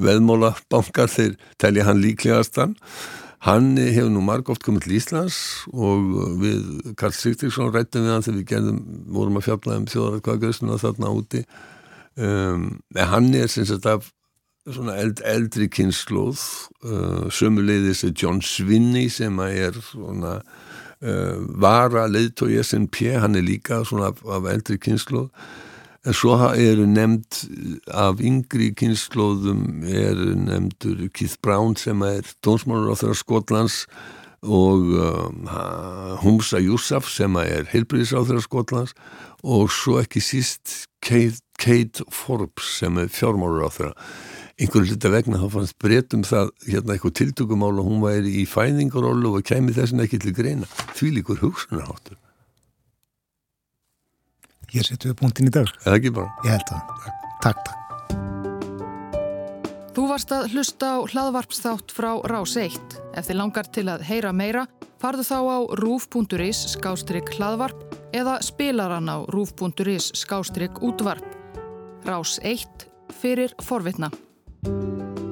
veðmóla 0.00 0.54
bankar, 0.72 1.10
þeir 1.10 1.38
telja 1.62 1.86
hann 1.86 2.02
líklegastan. 2.02 2.76
Hann 3.46 3.76
hefur 3.78 4.10
nú 4.10 4.20
margóft 4.26 4.64
komið 4.66 4.88
til 4.88 4.96
Íslands 4.98 5.38
og 5.70 6.08
við 6.40 6.94
Karl 6.98 7.14
Sigtriksson 7.14 7.70
rættum 7.70 8.02
við 8.02 8.16
hann 8.16 8.24
þegar 8.26 8.38
við 8.40 8.48
gerðum, 8.50 8.78
vorum 9.14 9.38
að 9.38 9.46
fjafla 9.46 9.76
um 9.78 9.86
þjóðarkvæðgjöðsuna 9.92 10.78
þarna 10.82 11.12
úti. 11.14 11.44
Um, 12.18 12.64
hann 12.98 13.30
er 13.38 13.46
sem 13.46 13.68
sagt 13.68 13.86
af 13.86 14.10
svona 14.66 14.96
eld, 14.98 15.22
eldri 15.22 15.68
kynnslóð 15.70 16.40
uh, 16.82 17.28
sömuleiðis 17.32 18.02
er 18.08 18.16
John 18.18 18.42
Swinney 18.44 19.06
sem 19.12 19.38
að 19.40 19.60
er 19.68 19.78
svona 19.86 20.40
vara 21.00 22.08
leiðtói 22.10 22.58
SNP, 22.58 23.12
hann 23.22 23.38
er 23.38 23.44
líka 23.46 23.84
svona 23.86 24.08
af, 24.10 24.22
af 24.26 24.48
eldri 24.50 24.80
kynnslóð 24.82 25.28
en 26.06 26.14
svo 26.16 26.36
eru 26.54 26.86
nefnd 26.88 27.42
af 27.92 28.20
yngri 28.24 28.70
kynnslóðum 28.78 29.82
eru 29.84 30.32
nefndur 30.38 31.08
Keith 31.12 31.36
Brown 31.42 31.76
sem 31.76 32.02
er 32.06 32.26
dónsmálur 32.44 32.94
á 32.94 32.96
þeirra 32.96 33.18
Skotlands 33.18 33.82
og 34.46 34.92
uh, 34.94 36.18
Humsa 36.22 36.62
Youssef 36.62 37.10
sem 37.10 37.34
er 37.42 37.66
heilbriðis 37.72 38.14
á 38.14 38.22
þeirra 38.22 38.44
Skotlands 38.46 38.94
og 39.42 39.68
svo 39.74 39.98
ekki 40.00 40.22
síst 40.22 40.86
Kate, 41.04 41.42
Kate 41.58 42.06
Forbes 42.14 42.78
sem 42.78 42.98
er 43.02 43.10
fjármálur 43.10 43.66
á 43.66 43.70
þeirra 43.74 43.94
einhverju 44.58 44.92
hluta 44.92 45.10
vegna 45.12 45.40
þá 45.40 45.48
fannst 45.54 45.76
breytum 45.82 46.24
það 46.26 46.52
hérna 46.66 46.94
eitthvað 46.94 47.16
tiltökumál 47.20 47.76
og 47.78 47.88
hún 47.88 48.00
væri 48.02 48.32
í 48.42 48.46
fæðingarólu 48.48 49.36
og 49.38 49.46
kemi 49.46 49.74
þessin 49.76 50.02
ekki 50.04 50.18
til 50.22 50.34
greina. 50.36 50.66
Því 50.98 51.12
líkur 51.18 51.42
hugsunarháttur. 51.44 52.18
Ég 54.74 54.84
setju 54.84 55.14
upp 55.14 55.22
punktin 55.22 55.48
í 55.48 55.54
dag. 55.54 55.70
Eða 55.86 55.96
ekki 55.96 56.12
bara? 56.18 56.32
Ég 56.44 56.58
held 56.58 56.74
að 56.74 56.80
Takk, 57.38 57.62
takk 57.68 57.76
Þú 59.96 60.04
varst 60.10 60.30
að 60.34 60.50
hlusta 60.52 60.90
á 60.94 60.96
hlaðvarpsþátt 61.10 61.94
frá 61.94 62.10
Rás 62.30 62.52
1 62.58 62.98
Ef 63.18 63.30
þið 63.30 63.38
langar 63.38 63.70
til 63.74 63.86
að 63.90 64.04
heyra 64.06 64.30
meira 64.34 64.66
farðu 64.98 65.24
þá 65.26 65.38
á 65.38 65.58
rúf.is 65.78 66.60
skástrygg 66.74 67.32
hlaðvarp 67.38 67.98
eða 68.16 68.38
spilaran 68.44 69.10
á 69.10 69.22
rúf.is 69.30 70.10
skástrygg 70.16 70.80
útvarp. 70.82 71.24
Rás 72.06 72.38
1 72.42 72.88
fyrir 73.20 73.54
forvitna. 73.62 74.10
Música 74.64 75.27